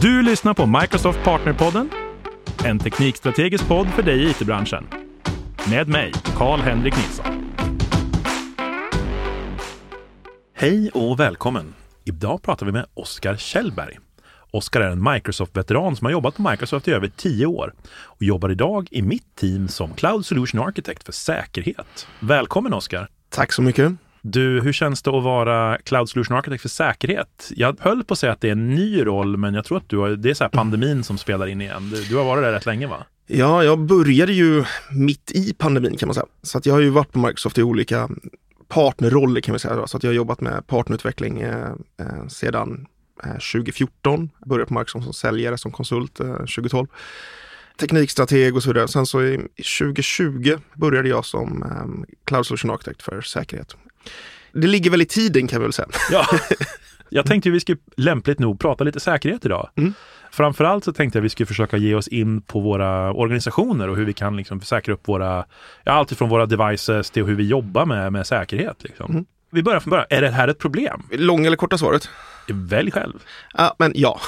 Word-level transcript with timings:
Du 0.00 0.22
lyssnar 0.22 0.54
på 0.54 0.66
Microsoft 0.66 1.24
Partnerpodden, 1.24 1.90
en 2.64 2.78
teknikstrategisk 2.78 3.68
podd 3.68 3.88
för 3.88 4.02
dig 4.02 4.24
i 4.24 4.30
it-branschen. 4.30 4.86
Med 5.70 5.88
mig, 5.88 6.12
Karl-Henrik 6.36 6.96
Nilsson. 6.96 7.54
Hej 10.54 10.90
och 10.94 11.20
välkommen! 11.20 11.74
Idag 12.04 12.42
pratar 12.42 12.66
vi 12.66 12.72
med 12.72 12.86
Oskar 12.94 13.36
Kjellberg. 13.36 13.98
Oskar 14.50 14.80
är 14.80 14.90
en 14.90 15.12
Microsoft-veteran 15.12 15.96
som 15.96 16.04
har 16.04 16.12
jobbat 16.12 16.36
på 16.36 16.50
Microsoft 16.50 16.88
i 16.88 16.92
över 16.92 17.10
tio 17.16 17.46
år 17.46 17.74
och 17.90 18.22
jobbar 18.22 18.50
idag 18.50 18.88
i 18.90 19.02
mitt 19.02 19.36
team 19.36 19.68
som 19.68 19.94
Cloud 19.94 20.26
Solution 20.26 20.60
Architect 20.60 21.04
för 21.04 21.12
säkerhet. 21.12 22.06
Välkommen 22.20 22.74
Oskar! 22.74 23.08
Tack 23.30 23.52
så 23.52 23.62
mycket! 23.62 23.92
Du, 24.30 24.60
hur 24.60 24.72
känns 24.72 25.02
det 25.02 25.10
att 25.10 25.22
vara 25.22 25.78
Cloud 25.78 26.08
Solution 26.08 26.36
Architect 26.36 26.62
för 26.62 26.68
säkerhet? 26.68 27.50
Jag 27.56 27.76
höll 27.80 28.04
på 28.04 28.12
att 28.12 28.18
säga 28.18 28.32
att 28.32 28.40
det 28.40 28.48
är 28.48 28.52
en 28.52 28.74
ny 28.74 29.06
roll, 29.06 29.36
men 29.36 29.54
jag 29.54 29.64
tror 29.64 29.78
att 29.78 29.88
du 29.88 29.98
har, 29.98 30.08
det 30.08 30.30
är 30.30 30.34
så 30.34 30.44
här 30.44 30.48
pandemin 30.48 31.04
som 31.04 31.18
spelar 31.18 31.46
in 31.46 31.60
igen. 31.60 31.90
Du, 31.90 32.04
du 32.04 32.16
har 32.16 32.24
varit 32.24 32.42
där 32.42 32.52
rätt 32.52 32.66
länge 32.66 32.86
va? 32.86 33.06
Ja, 33.26 33.64
jag 33.64 33.78
började 33.78 34.32
ju 34.32 34.64
mitt 34.90 35.30
i 35.34 35.54
pandemin 35.58 35.96
kan 35.96 36.06
man 36.06 36.14
säga. 36.14 36.26
Så 36.42 36.58
att 36.58 36.66
jag 36.66 36.74
har 36.74 36.80
ju 36.80 36.90
varit 36.90 37.12
på 37.12 37.18
Microsoft 37.18 37.58
i 37.58 37.62
olika 37.62 38.08
partnerroller 38.68 39.40
kan 39.40 39.52
man 39.52 39.58
säga. 39.58 39.86
Så 39.86 39.96
att 39.96 40.02
jag 40.02 40.10
har 40.10 40.14
jobbat 40.14 40.40
med 40.40 40.66
partnerutveckling 40.66 41.40
eh, 41.40 41.72
eh 42.00 42.26
sedan 42.28 42.86
eh, 43.24 43.30
2014. 43.30 44.30
Började 44.46 44.68
på 44.68 44.74
Microsoft 44.74 45.04
som 45.04 45.14
säljare, 45.14 45.58
som 45.58 45.72
konsult 45.72 46.20
eh, 46.20 46.36
2012. 46.36 46.86
Teknikstrateg 47.80 48.56
och 48.56 48.62
så 48.62 48.70
vidare. 48.70 48.88
Sen 48.88 49.06
så 49.06 49.22
i 49.22 49.36
2020 49.78 50.56
började 50.74 51.08
jag 51.08 51.24
som 51.24 51.62
eh, 51.62 52.08
Cloud 52.24 52.46
Solution 52.46 52.70
Architect 52.70 53.02
för 53.02 53.20
säkerhet. 53.20 53.76
Det 54.52 54.66
ligger 54.66 54.90
väl 54.90 55.02
i 55.02 55.06
tiden 55.06 55.48
kan 55.48 55.60
vi 55.60 55.64
väl 55.64 55.72
säga. 55.72 55.88
Ja. 56.10 56.26
Jag 57.10 57.26
tänkte 57.26 57.50
vi 57.50 57.60
skulle 57.60 57.78
lämpligt 57.96 58.38
nog 58.38 58.60
prata 58.60 58.84
lite 58.84 59.00
säkerhet 59.00 59.44
idag. 59.44 59.70
Mm. 59.76 59.94
Framförallt 60.30 60.84
så 60.84 60.92
tänkte 60.92 61.18
jag 61.18 61.22
vi 61.22 61.28
skulle 61.28 61.46
försöka 61.46 61.76
ge 61.76 61.94
oss 61.94 62.08
in 62.08 62.42
på 62.42 62.60
våra 62.60 63.12
organisationer 63.12 63.88
och 63.88 63.96
hur 63.96 64.04
vi 64.04 64.12
kan 64.12 64.36
liksom 64.36 64.60
säkra 64.60 64.94
upp 64.94 65.08
våra, 65.08 65.44
ja, 65.84 65.92
allt 65.92 66.12
ifrån 66.12 66.28
våra 66.28 66.46
devices 66.46 67.10
till 67.10 67.24
hur 67.24 67.34
vi 67.34 67.48
jobbar 67.48 67.86
med, 67.86 68.12
med 68.12 68.26
säkerhet. 68.26 68.76
Liksom. 68.82 69.10
Mm. 69.10 69.24
Vi 69.50 69.62
börjar 69.62 69.80
från 69.80 69.90
början. 69.90 70.06
Är 70.10 70.22
det 70.22 70.30
här 70.30 70.48
ett 70.48 70.58
problem? 70.58 71.02
Lång 71.10 71.46
eller 71.46 71.56
korta 71.56 71.78
svaret? 71.78 72.08
Välj 72.48 72.90
själv. 72.90 73.14
Ja, 73.54 73.74
men 73.78 73.92
ja. 73.94 74.20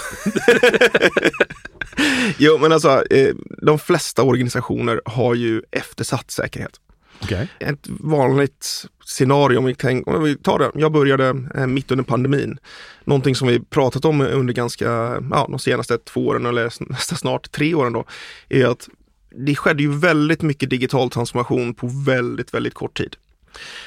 jo, 2.38 2.58
men 2.58 2.72
alltså, 2.72 3.04
eh, 3.10 3.34
de 3.62 3.78
flesta 3.78 4.22
organisationer 4.22 5.00
har 5.04 5.34
ju 5.34 5.62
eftersatt 5.70 6.30
säkerhet. 6.30 6.80
Okay. 7.22 7.46
Ett 7.58 7.88
vanligt 7.88 8.86
scenario, 9.04 9.58
om 9.58 9.64
vi, 9.64 9.74
tänk, 9.74 10.06
om 10.06 10.24
vi 10.24 10.36
tar 10.36 10.58
det, 10.58 10.70
jag 10.74 10.92
började 10.92 11.28
eh, 11.54 11.66
mitt 11.66 11.90
under 11.90 12.04
pandemin. 12.04 12.58
Någonting 13.04 13.34
som 13.34 13.48
vi 13.48 13.60
pratat 13.60 14.04
om 14.04 14.20
under 14.20 14.54
ganska, 14.54 14.84
ja, 15.30 15.46
de 15.48 15.58
senaste 15.58 15.98
två 15.98 16.26
åren 16.26 16.46
eller 16.46 16.64
nästan 16.92 17.18
snart 17.18 17.50
tre 17.50 17.74
åren 17.74 17.92
då, 17.92 18.04
är 18.48 18.66
att 18.66 18.88
det 19.46 19.56
skedde 19.56 19.82
ju 19.82 19.98
väldigt 19.98 20.42
mycket 20.42 20.70
digital 20.70 21.10
transformation 21.10 21.74
på 21.74 21.86
väldigt, 22.06 22.54
väldigt 22.54 22.74
kort 22.74 22.98
tid. 22.98 23.16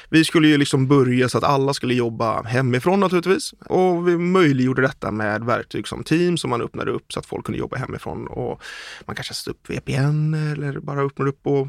Vi 0.10 0.26
skulle 0.26 0.48
ju 0.48 0.58
liksom 0.58 0.88
börja 0.88 1.30
så 1.30 1.38
att 1.38 1.44
alla 1.44 1.74
skulle 1.74 1.94
jobba 1.94 2.44
hemifrån 2.44 3.00
naturligtvis 3.00 3.54
och 3.66 4.08
vi 4.08 4.18
möjliggjorde 4.18 4.82
detta 4.82 5.12
med 5.12 5.44
verktyg 5.44 5.88
som 5.88 6.04
Teams 6.04 6.42
som 6.42 6.50
man 6.50 6.62
öppnade 6.62 6.92
upp 6.92 7.14
så 7.14 7.20
att 7.20 7.26
folk 7.26 7.46
kunde 7.46 7.60
jobba 7.60 7.78
hemifrån 7.78 8.28
och 8.28 8.62
man 9.06 9.16
kanske 9.16 9.34
satte 9.34 9.50
upp 9.50 9.70
VPN 9.70 10.34
eller 10.34 10.80
bara 10.80 11.02
öppnade 11.02 11.30
upp 11.30 11.48
och 11.48 11.68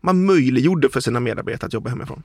man 0.00 0.24
möjliggjorde 0.26 0.88
för 0.88 1.00
sina 1.00 1.20
medarbetare 1.20 1.66
att 1.66 1.72
jobba 1.72 1.90
hemifrån. 1.90 2.22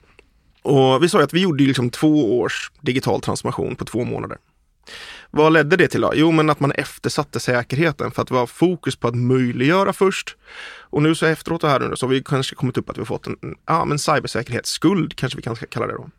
Och 0.62 1.04
vi 1.04 1.10
sa 1.10 1.24
att 1.24 1.34
vi 1.34 1.42
gjorde 1.42 1.64
liksom 1.64 1.90
två 1.90 2.40
års 2.40 2.72
digital 2.82 3.22
transformation 3.22 3.76
på 3.76 3.86
två 3.86 4.04
månader. 4.04 4.38
Vad 5.32 5.54
ledde 5.54 5.78
det 5.78 5.88
till 5.88 6.02
då? 6.02 6.12
Jo, 6.16 6.32
men 6.32 6.50
att 6.50 6.60
man 6.60 6.72
eftersatte 6.72 7.40
säkerheten 7.40 8.12
för 8.12 8.22
att 8.22 8.28
det 8.28 8.34
var 8.34 8.48
fokus 8.48 8.96
på 8.96 9.08
att 9.08 9.16
möjliggöra 9.16 9.94
först. 9.94 10.38
Och 10.80 11.02
nu 11.02 11.16
så 11.16 11.26
efteråt 11.26 11.64
här 11.64 11.80
nu 11.80 11.96
så 11.96 12.06
har 12.06 12.12
vi 12.12 12.24
kanske 12.24 12.56
kommit 12.56 12.78
upp 12.78 12.90
att 12.90 12.98
vi 12.98 13.02
har 13.02 13.06
fått 13.06 13.28
en 13.28 13.38
ja, 13.66 13.86
men 13.86 14.00
cybersäkerhetsskuld, 14.00 15.16
kanske 15.16 15.38
vi 15.38 15.42
kan 15.42 15.56
kalla 15.56 15.88
det 15.88 15.94
då. 15.94 16.10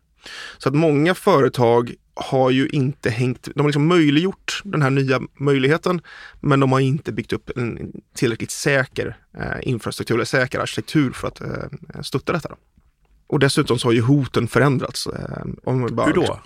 Så 0.59 0.69
att 0.69 0.75
många 0.75 1.15
företag 1.15 1.95
har 2.15 2.51
ju 2.51 2.69
inte 2.69 3.11
hängt, 3.11 3.49
de 3.55 3.61
har 3.61 3.69
liksom 3.69 3.87
möjliggjort 3.87 4.63
den 4.65 4.83
här 4.83 4.91
nya 4.91 5.21
möjligheten, 5.41 6.01
men 6.41 6.61
de 6.61 6.73
har 6.73 6.81
inte 6.81 7.13
byggt 7.13 7.33
upp 7.33 7.51
en 7.57 7.93
tillräckligt 8.15 8.51
säker 8.51 9.17
eh, 9.39 9.69
infrastruktur 9.69 10.15
eller 10.15 10.25
säker 10.25 10.61
arkitektur 10.61 11.11
för 11.11 11.29
att 11.29 11.41
eh, 11.41 12.01
stötta 12.03 12.33
detta. 12.33 12.49
Då. 12.49 12.57
Och 13.27 13.39
dessutom 13.39 13.79
så 13.79 13.89
har 13.89 13.93
ju 13.93 14.01
hoten 14.01 14.49
förändrats. 14.49 15.07
Eh, 15.07 15.47
om 15.65 15.89
bara, 15.93 16.07
Hur 16.07 16.15
då? 16.15 16.41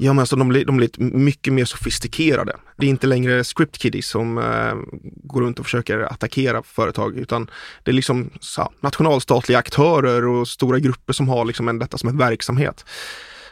Ja, 0.00 0.12
men 0.12 0.18
alltså 0.18 0.36
de 0.36 0.48
blir, 0.48 0.64
de 0.64 0.76
blir 0.76 0.90
mycket 0.98 1.52
mer 1.52 1.64
sofistikerade. 1.64 2.56
Det 2.76 2.86
är 2.86 2.90
inte 2.90 3.06
längre 3.06 3.44
script 3.44 3.78
kiddies 3.78 4.08
som 4.08 4.38
eh, 4.38 4.74
går 5.02 5.40
runt 5.40 5.58
och 5.58 5.66
försöker 5.66 5.98
attackera 5.98 6.62
företag, 6.62 7.16
utan 7.16 7.50
det 7.82 7.90
är 7.90 7.92
liksom 7.92 8.30
så, 8.40 8.72
nationalstatliga 8.80 9.58
aktörer 9.58 10.26
och 10.26 10.48
stora 10.48 10.78
grupper 10.78 11.12
som 11.12 11.28
har 11.28 11.44
liksom 11.44 11.68
en, 11.68 11.78
detta 11.78 11.98
som 11.98 12.08
en 12.08 12.18
verksamhet. 12.18 12.84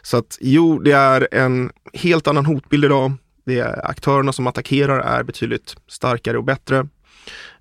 Så 0.02 0.16
att 0.16 0.38
jo, 0.40 0.78
det 0.78 0.92
är 0.92 1.28
en 1.32 1.70
helt 1.92 2.28
annan 2.28 2.46
hotbild 2.46 2.84
idag. 2.84 3.12
Det 3.46 3.58
är 3.58 3.90
aktörerna 3.90 4.32
som 4.32 4.46
attackerar 4.46 5.00
är 5.00 5.22
betydligt 5.22 5.76
starkare 5.88 6.38
och 6.38 6.44
bättre. 6.44 6.88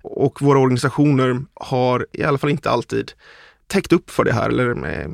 Och 0.02 0.42
våra 0.42 0.58
organisationer 0.58 1.44
har 1.54 2.06
i 2.12 2.22
alla 2.22 2.38
fall 2.38 2.50
inte 2.50 2.70
alltid 2.70 3.12
täckt 3.66 3.92
upp 3.92 4.10
för 4.10 4.24
det 4.24 4.32
här 4.32 4.48
eller 4.48 4.86
eh, 4.86 5.08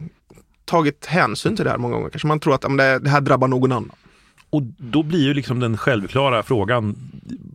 tagit 0.72 1.06
hänsyn 1.06 1.56
till 1.56 1.64
det 1.64 1.70
här 1.70 1.78
många 1.78 1.94
gånger. 1.94 2.10
Kanske 2.10 2.28
man 2.28 2.40
tror 2.40 2.54
att 2.54 2.60
det, 3.02 3.10
här 3.10 3.20
drabbar 3.20 3.48
någon 3.48 3.72
annan. 3.72 3.92
Och 4.50 4.62
då 4.62 5.02
blir 5.02 5.22
ju 5.22 5.34
liksom 5.34 5.60
den 5.60 5.76
självklara 5.76 6.42
frågan, 6.42 6.96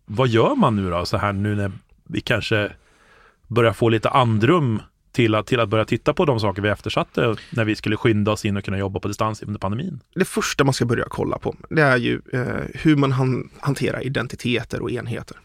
vad 0.05 0.27
gör 0.27 0.55
man 0.55 0.75
nu 0.75 0.89
då 0.89 1.05
så 1.05 1.17
här 1.17 1.33
nu 1.33 1.55
när 1.55 1.71
vi 2.03 2.21
kanske 2.21 2.71
börjar 3.47 3.73
få 3.73 3.89
lite 3.89 4.09
andrum 4.09 4.81
till 5.11 5.35
att, 5.35 5.47
till 5.47 5.59
att 5.59 5.69
börja 5.69 5.85
titta 5.85 6.13
på 6.13 6.25
de 6.25 6.39
saker 6.39 6.61
vi 6.61 6.69
eftersatte 6.69 7.35
när 7.49 7.65
vi 7.65 7.75
skulle 7.75 7.97
skynda 7.97 8.31
oss 8.31 8.45
in 8.45 8.57
och 8.57 8.63
kunna 8.63 8.77
jobba 8.77 8.99
på 8.99 9.07
distans 9.07 9.43
under 9.43 9.59
pandemin? 9.59 9.99
Det 10.15 10.25
första 10.25 10.63
man 10.63 10.73
ska 10.73 10.85
börja 10.85 11.05
kolla 11.09 11.37
på, 11.37 11.55
det 11.69 11.81
är 11.81 11.97
ju 11.97 12.21
eh, 12.33 12.41
hur 12.73 12.95
man 12.95 13.11
han, 13.11 13.49
hanterar 13.59 14.05
identiteter 14.05 14.81
och 14.81 14.91
enheter. 14.91 15.37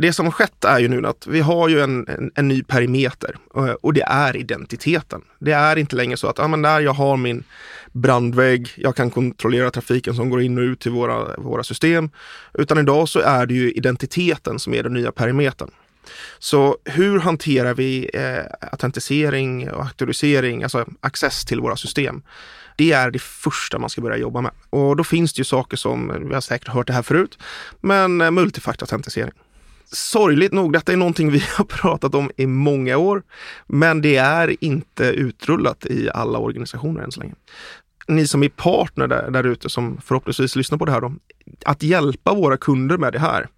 Det 0.00 0.12
som 0.12 0.26
har 0.26 0.32
skett 0.32 0.64
är 0.64 0.78
ju 0.78 0.88
nu 0.88 1.06
att 1.06 1.26
vi 1.26 1.40
har 1.40 1.68
ju 1.68 1.80
en, 1.80 2.08
en, 2.08 2.30
en, 2.34 2.48
ny 2.48 2.62
perimeter 2.62 3.36
eh, 3.56 3.70
och 3.70 3.94
det 3.94 4.02
är 4.02 4.36
identiteten. 4.36 5.22
Det 5.38 5.52
är 5.52 5.76
inte 5.76 5.96
längre 5.96 6.16
så 6.16 6.26
att 6.26 6.38
ja, 6.38 6.48
men 6.48 6.62
där 6.62 6.80
jag 6.80 6.92
har 6.92 7.16
min 7.16 7.44
brandvägg, 7.92 8.72
jag 8.76 8.96
kan 8.96 9.10
kontrollera 9.10 9.70
trafiken 9.70 10.14
som 10.14 10.30
går 10.30 10.42
in 10.42 10.58
och 10.58 10.62
ut 10.62 10.80
till 10.80 10.92
våra, 10.92 11.36
våra 11.36 11.62
system. 11.62 12.10
Utan 12.54 12.78
idag 12.78 13.08
så 13.08 13.20
är 13.20 13.46
det 13.46 13.54
ju 13.54 13.72
identiteten 13.72 14.58
som 14.58 14.74
är 14.74 14.82
den 14.82 14.94
nya 14.94 15.12
perimetern. 15.12 15.70
Så 16.38 16.76
hur 16.84 17.18
hanterar 17.18 17.74
vi 17.74 18.10
eh, 18.14 18.68
autentisering 18.72 19.70
och 19.70 19.84
auktorisering, 19.84 20.62
alltså 20.62 20.86
access 21.00 21.44
till 21.44 21.60
våra 21.60 21.76
system? 21.76 22.22
Det 22.76 22.92
är 22.92 23.10
det 23.10 23.22
första 23.22 23.78
man 23.78 23.90
ska 23.90 24.00
börja 24.00 24.16
jobba 24.16 24.40
med. 24.40 24.52
Och 24.70 24.96
då 24.96 25.04
finns 25.04 25.32
det 25.32 25.40
ju 25.40 25.44
saker 25.44 25.76
som, 25.76 26.28
vi 26.28 26.34
har 26.34 26.40
säkert 26.40 26.68
hört 26.68 26.86
det 26.86 26.92
här 26.92 27.02
förut, 27.02 27.38
men 27.80 28.20
eh, 28.20 28.30
multifaktorautentisering. 28.30 29.32
Sorgligt 29.92 30.52
nog, 30.52 30.72
detta 30.72 30.92
är 30.92 30.96
någonting 30.96 31.30
vi 31.30 31.38
har 31.56 31.64
pratat 31.64 32.14
om 32.14 32.30
i 32.36 32.46
många 32.46 32.96
år, 32.96 33.22
men 33.66 34.00
det 34.00 34.16
är 34.16 34.64
inte 34.64 35.04
utrullat 35.04 35.86
i 35.86 36.10
alla 36.14 36.38
organisationer 36.38 37.02
än 37.02 37.12
så 37.12 37.20
länge. 37.20 37.34
Ni 38.08 38.26
som 38.26 38.42
är 38.42 38.48
partner 38.48 39.06
där, 39.06 39.30
där 39.30 39.44
ute 39.44 39.68
som 39.68 40.00
förhoppningsvis 40.04 40.56
lyssnar 40.56 40.78
på 40.78 40.84
det 40.84 40.92
här 40.92 41.00
då, 41.00 41.12
att 41.64 41.82
hjälpa 41.82 42.34
våra 42.34 42.56
kunder 42.56 42.98
med 42.98 43.12
det 43.12 43.18
här, 43.18 43.48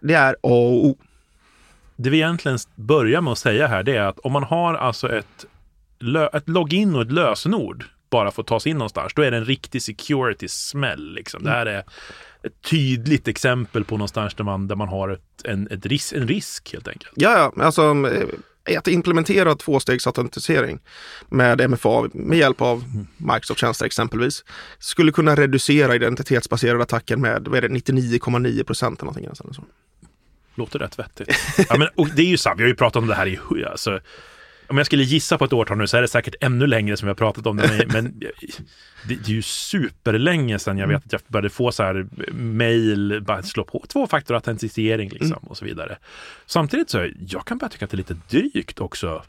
det 0.00 0.14
är 0.14 0.32
A 0.32 0.36
och 0.40 0.86
O. 0.86 0.96
Det 1.96 2.10
vi 2.10 2.16
egentligen 2.16 2.58
börjar 2.74 3.20
med 3.20 3.32
att 3.32 3.38
säga 3.38 3.66
här, 3.66 3.82
det 3.82 3.96
är 3.96 4.02
att 4.02 4.18
om 4.18 4.32
man 4.32 4.44
har 4.44 4.74
alltså 4.74 5.12
ett, 5.12 5.46
ett 6.32 6.48
login 6.48 6.94
och 6.94 7.02
ett 7.02 7.12
lösenord 7.12 7.84
bara 8.10 8.28
att 8.28 8.46
ta 8.46 8.60
sig 8.60 8.70
in 8.70 8.78
någonstans, 8.78 9.12
då 9.14 9.22
är 9.22 9.30
det 9.30 9.36
en 9.36 9.44
riktig 9.44 9.82
security-smäll. 9.82 11.14
Liksom. 11.14 11.42
Det 11.42 11.50
här 11.50 11.66
är 11.66 11.78
ett 12.42 12.62
tydligt 12.70 13.28
exempel 13.28 13.84
på 13.84 13.96
någonstans 13.96 14.34
där 14.34 14.44
man, 14.44 14.68
där 14.68 14.76
man 14.76 14.88
har 14.88 15.08
ett, 15.08 15.44
en, 15.44 15.68
ett 15.70 15.86
ris 15.86 16.12
en 16.12 16.28
risk 16.28 16.72
helt 16.72 16.88
enkelt. 16.88 17.12
Ja, 17.14 17.52
ja, 17.56 17.64
alltså 17.64 17.82
eh, 17.82 18.78
att 18.78 18.88
implementera 18.88 19.54
tvåstegsautentisering 19.54 20.80
med 21.28 21.70
MFA 21.70 22.08
med 22.12 22.38
hjälp 22.38 22.60
av. 22.60 22.84
Microsoft-tjänster 23.16 23.86
exempelvis 23.86 24.44
skulle 24.78 25.12
kunna 25.12 25.34
reducera 25.36 25.94
identitetsbaserade 25.94 26.82
attacker 26.82 27.16
med 27.16 27.48
99,9 27.48 28.64
procent 28.64 28.98
eller 28.98 29.04
någonting. 29.04 29.24
Eller 29.24 29.52
så. 29.52 29.64
Låter 30.54 30.78
rätt 30.78 30.98
vettigt. 30.98 31.28
ja, 31.68 31.76
men, 31.78 31.88
det 32.16 32.22
är 32.22 32.26
ju 32.26 32.36
sant, 32.36 32.58
vi 32.58 32.62
har 32.62 32.68
ju 32.68 32.76
pratat 32.76 33.02
om 33.02 33.08
det 33.08 33.14
här 33.14 33.26
i 33.26 33.64
alltså, 33.64 34.00
om 34.66 34.76
jag 34.76 34.86
skulle 34.86 35.02
gissa 35.02 35.38
på 35.38 35.44
ett 35.44 35.52
årtal 35.52 35.78
nu 35.78 35.86
så 35.86 35.96
är 35.96 36.02
det 36.02 36.08
säkert 36.08 36.34
ännu 36.40 36.66
längre 36.66 36.96
som 36.96 37.06
vi 37.06 37.10
har 37.10 37.14
pratat 37.14 37.46
om 37.46 37.56
det. 37.56 37.86
Men 37.92 38.20
det, 38.20 38.30
det 39.08 39.14
är 39.14 39.30
ju 39.30 39.42
superlänge 39.42 40.58
sedan 40.58 40.78
jag 40.78 40.88
vet 40.88 41.06
att 41.06 41.12
jag 41.12 41.20
började 41.28 41.50
få 41.50 41.72
så 41.72 41.82
här 41.82 42.06
mail, 42.32 43.22
bara 43.26 43.42
slå 43.42 43.64
på 43.64 43.84
tvåfaktorautentisering 43.88 45.10
liksom 45.10 45.26
mm. 45.26 45.44
och 45.44 45.56
så 45.56 45.64
vidare. 45.64 45.98
Samtidigt 46.46 46.90
så 46.90 47.10
jag 47.26 47.46
kan 47.46 47.58
börja 47.58 47.70
tycka 47.70 47.84
att 47.84 47.90
det 47.90 47.94
är 47.94 47.98
lite 47.98 48.16
drygt 48.28 48.80
också. 48.80 49.22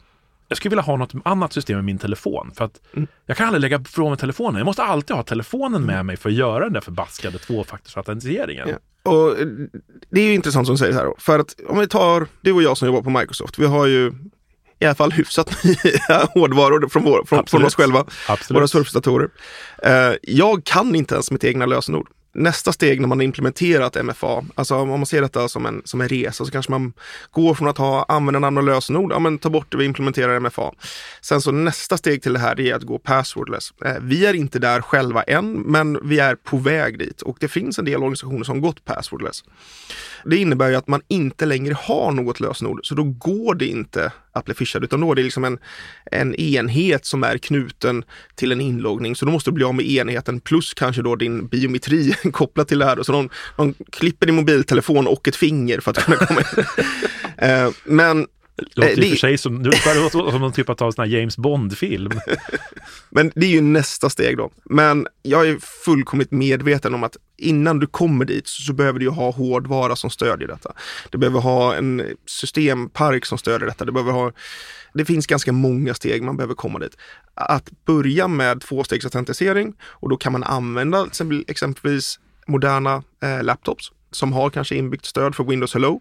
Jag 0.48 0.58
skulle 0.58 0.70
vilja 0.70 0.82
ha 0.82 0.96
något 0.96 1.14
annat 1.24 1.52
system 1.52 1.78
i 1.78 1.82
min 1.82 1.98
telefon 1.98 2.50
för 2.54 2.64
att 2.64 2.80
mm. 2.92 3.08
jag 3.26 3.36
kan 3.36 3.46
aldrig 3.46 3.60
lägga 3.60 3.80
ifrån 3.80 4.10
mig 4.10 4.18
telefonen. 4.18 4.58
Jag 4.58 4.64
måste 4.64 4.82
alltid 4.82 5.16
ha 5.16 5.22
telefonen 5.22 5.82
med 5.82 6.06
mig 6.06 6.16
för 6.16 6.28
att 6.28 6.34
göra 6.34 6.64
den 6.64 6.72
där 6.72 6.80
förbaskade 6.80 7.38
tvåfaktorsautentiseringen. 7.38 8.68
Ja. 8.68 8.76
Och 9.10 9.36
det 10.10 10.20
är 10.20 10.24
ju 10.24 10.34
intressant 10.34 10.66
som 10.66 10.74
du 10.74 10.78
säger 10.78 10.92
här 10.94 11.04
då, 11.04 11.14
för 11.18 11.38
att 11.38 11.54
om 11.68 11.78
vi 11.78 11.88
tar 11.88 12.26
du 12.40 12.52
och 12.52 12.62
jag 12.62 12.78
som 12.78 12.86
jobbar 12.86 13.02
på 13.02 13.10
Microsoft, 13.10 13.58
vi 13.58 13.66
har 13.66 13.86
ju 13.86 14.12
i 14.78 14.84
alla 14.84 14.94
fall 14.94 15.12
hyfsat 15.12 15.64
nya 15.64 16.26
hårdvaror 16.34 16.88
från, 16.88 17.04
vår, 17.04 17.24
från, 17.26 17.46
från 17.46 17.64
oss 17.64 17.74
själva, 17.74 18.04
Absolut. 18.28 18.58
våra 18.58 18.68
surfdatorer. 18.68 19.28
Eh, 19.82 20.12
jag 20.22 20.64
kan 20.64 20.94
inte 20.94 21.14
ens 21.14 21.30
mitt 21.30 21.44
egna 21.44 21.66
lösenord 21.66 22.08
nästa 22.36 22.72
steg 22.72 23.00
när 23.00 23.08
man 23.08 23.20
implementerat 23.20 24.04
MFA, 24.04 24.44
alltså 24.54 24.76
om 24.76 24.88
man 24.88 25.06
ser 25.06 25.22
detta 25.22 25.48
som 25.48 25.66
en, 25.66 25.82
som 25.84 26.00
en 26.00 26.08
resa 26.08 26.44
så 26.44 26.50
kanske 26.50 26.72
man 26.72 26.92
går 27.30 27.54
från 27.54 27.68
att 27.68 27.78
ha 27.78 28.04
användarnamn 28.08 28.58
och 28.58 28.64
lösenord, 28.64 29.12
ja 29.12 29.18
men 29.18 29.38
ta 29.38 29.50
bort 29.50 29.72
det, 29.72 29.76
vi 29.76 29.84
implementerar 29.84 30.40
MFA. 30.40 30.72
Sen 31.20 31.40
så 31.40 31.50
nästa 31.50 31.96
steg 31.96 32.22
till 32.22 32.32
det 32.32 32.38
här 32.38 32.60
är 32.60 32.74
att 32.74 32.82
gå 32.82 32.98
passwordless. 32.98 33.72
Eh, 33.84 33.96
vi 34.00 34.26
är 34.26 34.34
inte 34.34 34.58
där 34.58 34.80
själva 34.80 35.22
än, 35.22 35.52
men 35.52 36.08
vi 36.08 36.18
är 36.18 36.34
på 36.34 36.56
väg 36.56 36.98
dit 36.98 37.22
och 37.22 37.36
det 37.40 37.48
finns 37.48 37.78
en 37.78 37.84
del 37.84 37.96
organisationer 37.96 38.44
som 38.44 38.60
gått 38.60 38.84
passwordless. 38.84 39.44
Det 40.24 40.36
innebär 40.36 40.68
ju 40.68 40.76
att 40.76 40.88
man 40.88 41.02
inte 41.08 41.46
längre 41.46 41.74
har 41.74 42.12
något 42.12 42.40
lösenord, 42.40 42.80
så 42.82 42.94
då 42.94 43.02
går 43.04 43.54
det 43.54 43.66
inte 43.66 44.12
att 44.38 44.44
bli 44.44 44.54
phishad, 44.54 44.84
utan 44.84 45.00
då 45.00 45.12
är 45.12 45.14
det 45.14 45.22
liksom 45.22 45.44
en, 45.44 45.58
en 46.10 46.34
enhet 46.34 47.04
som 47.04 47.24
är 47.24 47.38
knuten 47.38 48.04
till 48.34 48.52
en 48.52 48.60
inloggning. 48.60 49.16
Så 49.16 49.26
då 49.26 49.32
måste 49.32 49.50
du 49.50 49.54
bli 49.54 49.64
av 49.64 49.74
med 49.74 49.86
enheten 49.86 50.40
plus 50.40 50.74
kanske 50.74 51.02
då 51.02 51.16
din 51.16 51.46
biometri 51.46 52.14
kopplat 52.32 52.68
till 52.68 52.78
det 52.78 52.84
här. 52.84 53.02
Så 53.02 53.12
de, 53.12 53.28
de 53.56 53.74
klipper 53.92 54.26
din 54.26 54.34
mobiltelefon 54.34 55.06
och 55.06 55.28
ett 55.28 55.36
finger 55.36 55.80
för 55.80 55.90
att 55.90 56.04
kunna 56.04 56.16
komma 56.16 56.40
in. 56.40 56.64
Eh, 57.38 57.70
men 57.84 58.26
låter 58.56 58.98
Eh, 58.98 59.04
i 59.04 59.06
och 59.06 59.10
för 59.10 59.16
sig 59.16 59.38
som, 59.38 59.62
nu 59.62 59.70
det 59.70 60.10
som 60.10 60.40
någon 60.40 60.52
typ 60.52 60.68
av 60.68 60.90
sån 60.90 61.02
här 61.02 61.18
James 61.18 61.36
Bond-film. 61.36 62.10
Men 63.10 63.32
det 63.34 63.46
är 63.46 63.50
ju 63.50 63.60
nästa 63.60 64.10
steg 64.10 64.36
då. 64.36 64.50
Men 64.64 65.06
jag 65.22 65.48
är 65.48 65.56
fullkomligt 65.84 66.30
medveten 66.30 66.94
om 66.94 67.04
att 67.04 67.16
innan 67.36 67.78
du 67.78 67.86
kommer 67.86 68.24
dit 68.24 68.46
så 68.46 68.72
behöver 68.72 68.98
du 68.98 69.08
ha 69.08 69.30
hårdvara 69.30 69.96
som 69.96 70.10
stödjer 70.10 70.48
detta. 70.48 70.72
Du 71.10 71.18
behöver 71.18 71.40
ha 71.40 71.74
en 71.74 72.02
systempark 72.26 73.24
som 73.24 73.38
stödjer 73.38 73.68
detta. 73.68 73.84
Du 73.84 73.92
behöver 73.92 74.12
ha, 74.12 74.32
det 74.94 75.04
finns 75.04 75.26
ganska 75.26 75.52
många 75.52 75.94
steg 75.94 76.22
man 76.22 76.36
behöver 76.36 76.54
komma 76.54 76.78
dit. 76.78 76.96
Att 77.34 77.70
börja 77.84 78.28
med 78.28 78.60
tvåstegsautentisering 78.60 79.74
och 79.82 80.08
då 80.08 80.16
kan 80.16 80.32
man 80.32 80.44
använda 80.44 81.06
exempelvis 81.46 82.20
moderna 82.46 83.02
eh, 83.22 83.42
laptops 83.42 83.92
som 84.10 84.32
har 84.32 84.50
kanske 84.50 84.74
inbyggt 84.74 85.04
stöd 85.04 85.34
för 85.34 85.44
Windows 85.44 85.74
Hello 85.74 86.00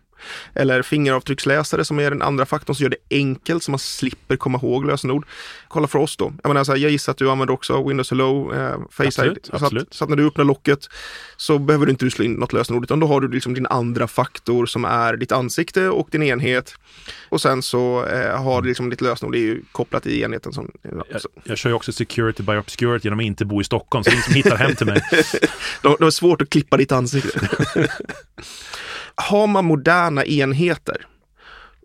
eller 0.53 0.81
fingeravtrycksläsare 0.81 1.85
som 1.85 1.99
är 1.99 2.09
den 2.09 2.21
andra 2.21 2.45
faktorn 2.45 2.75
som 2.75 2.83
gör 2.83 2.89
det 2.89 3.17
enkelt 3.17 3.63
så 3.63 3.71
man 3.71 3.79
slipper 3.79 4.35
komma 4.35 4.59
ihåg 4.63 4.85
lösenord. 4.85 5.25
Kolla 5.67 5.87
för 5.87 5.99
oss 5.99 6.17
då. 6.17 6.33
Jag, 6.43 6.49
menar, 6.49 6.63
så 6.63 6.71
här, 6.71 6.79
jag 6.79 6.91
gissar 6.91 7.11
att 7.11 7.17
du 7.17 7.29
använder 7.29 7.53
också 7.53 7.87
Windows 7.87 8.09
Hello, 8.09 8.53
eh, 8.53 8.77
Face 8.91 9.07
Absolut, 9.07 9.37
ID. 9.37 9.45
Så, 9.45 9.55
absolut. 9.55 9.87
att, 9.87 9.93
så 9.93 10.03
att 10.03 10.09
när 10.09 10.17
du 10.17 10.27
öppnar 10.27 10.45
locket 10.45 10.89
så 11.37 11.59
behöver 11.59 11.85
du 11.85 11.91
inte 11.91 12.11
slå 12.11 12.25
in 12.25 12.33
något 12.33 12.53
lösenord 12.53 12.83
utan 12.83 12.99
då 12.99 13.07
har 13.07 13.21
du 13.21 13.27
liksom 13.27 13.53
din 13.53 13.67
andra 13.67 14.07
faktor 14.07 14.65
som 14.65 14.85
är 14.85 15.17
ditt 15.17 15.31
ansikte 15.31 15.89
och 15.89 16.07
din 16.11 16.23
enhet. 16.23 16.75
Och 17.29 17.41
sen 17.41 17.61
så 17.61 18.05
eh, 18.05 18.43
har 18.43 18.61
du 18.61 18.67
liksom 18.67 18.89
ditt 18.89 19.01
lösenord, 19.01 19.35
är 19.35 19.59
kopplat 19.71 20.07
i 20.07 20.21
enheten. 20.21 20.53
Som, 20.53 20.71
Jag, 20.81 21.21
jag 21.43 21.57
kör 21.57 21.69
ju 21.69 21.73
också 21.73 21.91
security 21.91 22.43
by 22.43 22.57
obscurity 22.57 23.05
genom 23.05 23.19
att 23.19 23.25
inte 23.25 23.45
bo 23.45 23.61
i 23.61 23.63
Stockholm, 23.63 24.03
så 24.03 24.09
det 24.09 24.13
är 24.13 24.15
ingen 24.15 24.23
som 24.23 24.33
hittar 24.33 24.55
hem 24.57 24.75
till 24.75 24.85
mig. 24.85 25.01
Det 25.81 25.95
det 25.99 26.05
är 26.05 26.09
svårt 26.09 26.41
att 26.41 26.49
klippa 26.49 26.77
ditt 26.77 26.91
ansikte. 26.91 27.49
Har 29.15 29.47
man 29.47 29.65
moderna 29.65 30.25
enheter 30.25 31.07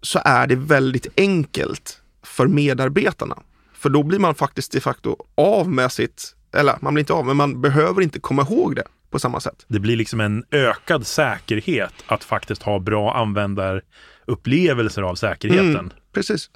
så 0.03 0.21
är 0.25 0.47
det 0.47 0.57
väldigt 0.57 1.07
enkelt 1.17 2.01
för 2.23 2.47
medarbetarna. 2.47 3.39
För 3.75 3.91
då 3.91 4.03
blir 4.03 4.19
man 4.19 4.35
faktiskt 4.35 4.73
de 4.73 4.81
facto 4.81 5.17
av 5.35 5.71
med 5.71 5.93
sitt, 5.93 6.35
eller 6.55 6.77
man 6.81 6.95
blir 6.95 7.03
inte 7.03 7.13
av, 7.13 7.27
men 7.27 7.37
man 7.37 7.61
behöver 7.61 8.03
inte 8.03 8.21
komma 8.21 8.43
ihåg 8.43 8.77
det 8.77 8.85
på 9.11 9.19
samma 9.19 9.41
sätt. 9.41 9.65
Det 9.69 9.81
blir 9.81 9.97
liksom 9.97 10.21
en 10.21 10.45
ökad 10.51 11.07
säkerhet 11.07 11.95
att 12.07 12.25
faktiskt 12.25 12.63
ha 12.63 12.79
bra 12.79 13.15
användarupplevelser 13.15 15.03
av 15.03 15.15
säkerheten. 15.15 15.71
Mm, 15.71 15.91
precis. 16.13 16.51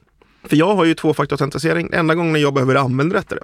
För 0.45 0.57
jag 0.57 0.75
har 0.75 0.85
ju 0.85 0.95
tvåfaktorautentisering. 0.95 1.91
Enda 1.93 2.15
gången 2.15 2.41
jag 2.41 2.55
behöver 2.55 2.75
använda 2.75 3.17
detta 3.17 3.37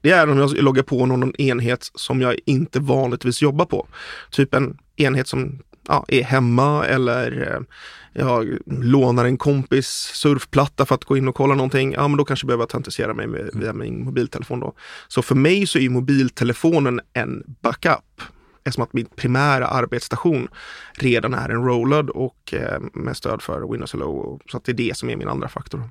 det 0.00 0.10
är 0.10 0.30
om 0.30 0.38
jag 0.38 0.52
loggar 0.62 0.82
på 0.82 1.06
någon 1.06 1.36
enhet 1.40 1.90
som 1.94 2.20
jag 2.20 2.36
inte 2.46 2.80
vanligtvis 2.80 3.42
jobbar 3.42 3.64
på. 3.64 3.86
Typ 4.30 4.54
en 4.54 4.78
enhet 4.96 5.28
som 5.28 5.58
ja, 5.90 6.04
är 6.08 6.22
hemma 6.22 6.86
eller 6.86 7.52
eh, 7.52 7.60
jag 8.12 8.58
lånar 8.66 9.24
en 9.24 9.38
kompis 9.38 9.88
surfplatta 10.14 10.86
för 10.86 10.94
att 10.94 11.04
gå 11.04 11.16
in 11.16 11.28
och 11.28 11.34
kolla 11.34 11.54
någonting. 11.54 11.92
Ja, 11.92 12.08
men 12.08 12.16
då 12.16 12.24
kanske 12.24 12.44
jag 12.44 12.48
behöver 12.48 12.62
autentisera 12.62 13.14
mig 13.14 13.26
med, 13.26 13.50
via 13.54 13.72
min 13.72 14.04
mobiltelefon 14.04 14.60
då. 14.60 14.74
Så 15.08 15.22
för 15.22 15.34
mig 15.34 15.66
så 15.66 15.78
är 15.78 15.82
ju 15.82 15.90
mobiltelefonen 15.90 17.00
en 17.12 17.44
backup 17.62 18.22
eftersom 18.64 18.84
att 18.84 18.92
min 18.92 19.06
primära 19.16 19.66
arbetsstation 19.66 20.48
redan 20.92 21.34
är 21.34 21.48
en 21.48 21.64
rollad 21.64 22.10
och 22.10 22.54
eh, 22.54 22.80
med 22.92 23.16
stöd 23.16 23.42
för 23.42 23.72
Windows 23.72 23.92
Hello. 23.92 24.40
Så 24.50 24.56
att 24.56 24.64
det 24.64 24.72
är 24.72 24.76
det 24.76 24.96
som 24.96 25.10
är 25.10 25.16
min 25.16 25.28
andra 25.28 25.48
faktor. 25.48 25.90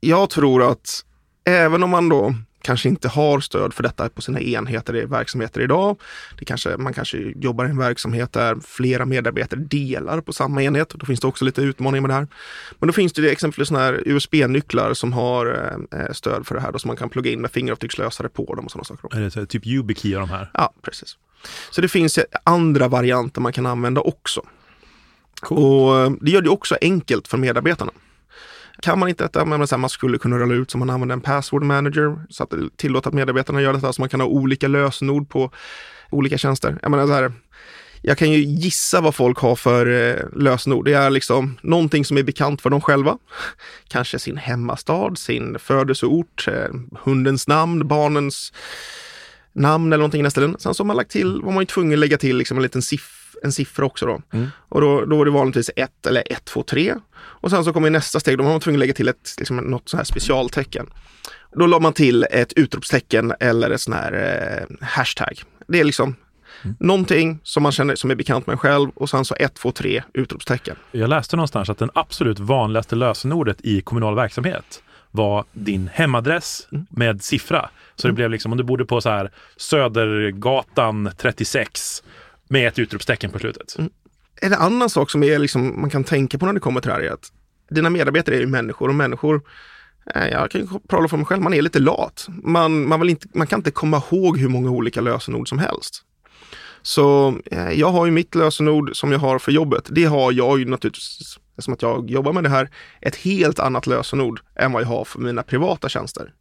Jag 0.00 0.30
tror 0.30 0.62
att 0.62 1.04
även 1.44 1.82
om 1.82 1.90
man 1.90 2.08
då 2.08 2.34
kanske 2.62 2.88
inte 2.88 3.08
har 3.08 3.40
stöd 3.40 3.74
för 3.74 3.82
detta 3.82 4.08
på 4.08 4.22
sina 4.22 4.40
enheter 4.40 4.96
i 4.96 5.04
verksamheter 5.04 5.60
idag. 5.60 6.00
Det 6.38 6.44
kanske, 6.44 6.76
man 6.76 6.92
kanske 6.92 7.18
jobbar 7.18 7.64
i 7.64 7.70
en 7.70 7.78
verksamhet 7.78 8.32
där 8.32 8.56
flera 8.60 9.06
medarbetare 9.06 9.60
delar 9.60 10.20
på 10.20 10.32
samma 10.32 10.62
enhet. 10.62 10.88
Då 10.88 11.06
finns 11.06 11.20
det 11.20 11.26
också 11.26 11.44
lite 11.44 11.62
utmaningar 11.62 12.00
med 12.00 12.10
det 12.10 12.14
här. 12.14 12.26
Men 12.78 12.86
då 12.86 12.92
finns 12.92 13.12
det 13.12 13.30
exempelvis 13.30 13.68
sådana 13.68 13.84
här 13.84 14.02
USB-nycklar 14.06 14.94
som 14.94 15.12
har 15.12 15.74
eh, 15.92 16.12
stöd 16.12 16.46
för 16.46 16.54
det 16.54 16.60
här, 16.60 16.72
då, 16.72 16.78
som 16.78 16.88
man 16.88 16.96
kan 16.96 17.10
plugga 17.10 17.30
in 17.30 17.40
med 17.40 17.50
fingeravtryckslösare 17.50 18.28
på 18.28 18.54
dem 18.54 18.64
och 18.64 18.70
sådana 18.70 18.84
saker. 18.84 19.18
Är 19.18 19.20
det 19.20 19.30
så, 19.30 19.46
typ 19.46 19.66
YubiKey 19.66 20.14
de 20.14 20.28
här? 20.28 20.50
Ja, 20.54 20.72
precis. 20.82 21.16
Så 21.70 21.80
det 21.80 21.88
finns 21.88 22.18
andra 22.44 22.88
varianter 22.88 23.40
man 23.40 23.52
kan 23.52 23.66
använda 23.66 24.00
också. 24.00 24.42
Och 25.50 26.00
eh, 26.00 26.10
det 26.20 26.30
gör 26.30 26.42
det 26.42 26.50
också 26.50 26.76
enkelt 26.80 27.28
för 27.28 27.38
medarbetarna. 27.38 27.92
Kan 28.82 28.98
man 28.98 29.08
inte 29.08 29.24
detta, 29.24 29.44
men 29.44 29.66
man 29.78 29.90
skulle 29.90 30.18
kunna 30.18 30.38
rulla 30.38 30.54
ut 30.54 30.70
så 30.70 30.78
man 30.78 30.90
använder 30.90 31.12
en 31.12 31.20
password 31.20 31.62
manager 31.62 32.18
så 32.28 32.42
att 32.42 32.50
det 32.50 32.76
tillåter 32.76 33.08
att 33.08 33.14
medarbetarna 33.14 33.62
gör 33.62 33.72
detta 33.72 33.92
så 33.92 34.02
man 34.02 34.08
kan 34.08 34.20
ha 34.20 34.26
olika 34.26 34.68
lösenord 34.68 35.28
på 35.28 35.50
olika 36.10 36.38
tjänster. 36.38 36.78
Jag 36.82 36.90
menar 36.90 37.06
så 37.06 37.12
här, 37.12 37.32
jag 38.02 38.18
kan 38.18 38.30
ju 38.30 38.38
gissa 38.38 39.00
vad 39.00 39.14
folk 39.14 39.38
har 39.38 39.56
för 39.56 39.86
eh, 39.86 40.40
lösenord. 40.40 40.84
Det 40.84 40.92
är 40.92 41.10
liksom 41.10 41.58
någonting 41.62 42.04
som 42.04 42.18
är 42.18 42.22
bekant 42.22 42.62
för 42.62 42.70
dem 42.70 42.80
själva. 42.80 43.18
Kanske 43.88 44.18
sin 44.18 44.36
hemmastad, 44.36 45.14
sin 45.16 45.58
födelseort, 45.58 46.48
eh, 46.48 46.74
hundens 47.04 47.48
namn, 47.48 47.88
barnens 47.88 48.52
namn 49.52 49.92
eller 49.92 50.00
någonting 50.00 50.20
i 50.20 50.22
nästa 50.22 50.58
Sen 50.58 50.74
så 50.74 50.82
har 50.82 50.86
man 50.86 50.96
lagt 50.96 51.10
till, 51.10 51.40
var 51.42 51.52
man 51.52 51.62
ju 51.62 51.66
tvungen 51.66 51.92
att 51.92 51.98
lägga 51.98 52.18
till 52.18 52.36
liksom 52.36 52.56
en 52.56 52.62
liten 52.62 52.82
siffra 52.82 53.21
en 53.42 53.52
siffra 53.52 53.86
också 53.86 54.06
då. 54.06 54.22
Mm. 54.32 54.48
Och 54.68 54.80
då, 54.80 55.04
då 55.04 55.16
var 55.16 55.24
det 55.24 55.30
vanligtvis 55.30 55.70
1 55.76 56.06
eller 56.06 56.32
1, 56.32 56.44
2, 56.44 56.62
3. 56.62 56.94
Och 57.14 57.50
sen 57.50 57.64
så 57.64 57.72
kommer 57.72 57.90
nästa 57.90 58.20
steg, 58.20 58.38
då 58.38 58.44
var 58.44 58.50
man 58.50 58.60
tvungen 58.60 58.78
att 58.78 58.80
lägga 58.80 58.94
till 58.94 59.08
ett, 59.08 59.34
liksom, 59.38 59.56
något 59.56 59.88
sånt 59.88 59.98
här 59.98 60.04
specialtecken. 60.04 60.86
Då 61.56 61.66
la 61.66 61.78
man 61.78 61.92
till 61.92 62.26
ett 62.30 62.52
utropstecken 62.52 63.32
eller 63.40 63.70
ett 63.70 63.80
sån 63.80 63.94
här 63.94 64.12
eh, 64.12 64.86
hashtag. 64.86 65.42
Det 65.66 65.80
är 65.80 65.84
liksom 65.84 66.16
mm. 66.62 66.76
någonting 66.80 67.38
som 67.42 67.62
man 67.62 67.72
känner 67.72 67.94
som 67.94 68.10
är 68.10 68.14
bekant 68.14 68.46
med 68.46 68.60
själv 68.60 68.90
och 68.94 69.10
sen 69.10 69.24
så 69.24 69.34
1, 69.34 69.54
2, 69.54 69.72
3 69.72 70.02
utropstecken. 70.14 70.76
Jag 70.90 71.10
läste 71.10 71.36
någonstans 71.36 71.70
att 71.70 71.78
den 71.78 71.90
absolut 71.94 72.38
vanligaste 72.38 72.96
lösenordet 72.96 73.60
i 73.60 73.80
kommunal 73.80 74.14
verksamhet 74.14 74.82
var 75.10 75.44
din 75.52 75.90
hemadress 75.92 76.68
mm. 76.72 76.86
med 76.90 77.22
siffra. 77.22 77.70
Så 77.96 78.06
mm. 78.06 78.14
det 78.14 78.16
blev 78.16 78.30
liksom, 78.30 78.52
om 78.52 78.58
du 78.58 78.64
bodde 78.64 78.84
på 78.84 79.00
så 79.00 79.10
här 79.10 79.30
Södergatan 79.56 81.10
36 81.18 82.02
med 82.52 82.68
ett 82.68 82.78
utropstecken 82.78 83.30
på 83.30 83.38
slutet. 83.38 83.78
Mm. 83.78 83.90
En 84.40 84.52
annan 84.52 84.90
sak 84.90 85.10
som 85.10 85.22
är 85.22 85.38
liksom, 85.38 85.80
man 85.80 85.90
kan 85.90 86.04
tänka 86.04 86.38
på 86.38 86.46
när 86.46 86.52
det 86.52 86.60
kommer 86.60 86.80
till 86.80 86.88
det 86.88 86.94
här 86.94 87.02
är 87.02 87.10
att 87.10 87.32
dina 87.70 87.90
medarbetare 87.90 88.36
är 88.36 88.40
ju 88.40 88.46
människor 88.46 88.88
och 88.88 88.94
människor 88.94 89.42
eh, 90.14 90.28
jag 90.28 90.50
kan 90.50 90.60
ju 90.60 90.66
prata 90.88 91.08
för 91.08 91.16
mig 91.16 91.26
själv, 91.26 91.42
man 91.42 91.54
är 91.54 91.62
lite 91.62 91.78
lat. 91.78 92.26
Man, 92.42 92.88
man, 92.88 93.00
vill 93.00 93.10
inte, 93.10 93.26
man 93.34 93.46
kan 93.46 93.58
inte 93.58 93.70
komma 93.70 94.02
ihåg 94.10 94.38
hur 94.38 94.48
många 94.48 94.70
olika 94.70 95.00
lösenord 95.00 95.48
som 95.48 95.58
helst. 95.58 96.02
Så 96.82 97.36
eh, 97.50 97.70
jag 97.70 97.88
har 97.88 98.06
ju 98.06 98.12
mitt 98.12 98.34
lösenord 98.34 98.96
som 98.96 99.12
jag 99.12 99.18
har 99.18 99.38
för 99.38 99.52
jobbet. 99.52 99.88
Det 99.90 100.04
har 100.04 100.32
jag 100.32 100.58
ju 100.58 100.64
naturligtvis, 100.64 101.38
eftersom 101.62 101.74
att 101.74 101.82
jag 101.82 102.10
jobbar 102.10 102.32
med 102.32 102.42
det 102.42 102.48
här, 102.48 102.70
ett 103.00 103.16
helt 103.16 103.58
annat 103.58 103.86
lösenord 103.86 104.40
än 104.56 104.72
vad 104.72 104.82
jag 104.82 104.86
har 104.86 105.04
för 105.04 105.20
mina 105.20 105.42
privata 105.42 105.88
tjänster. 105.88 106.32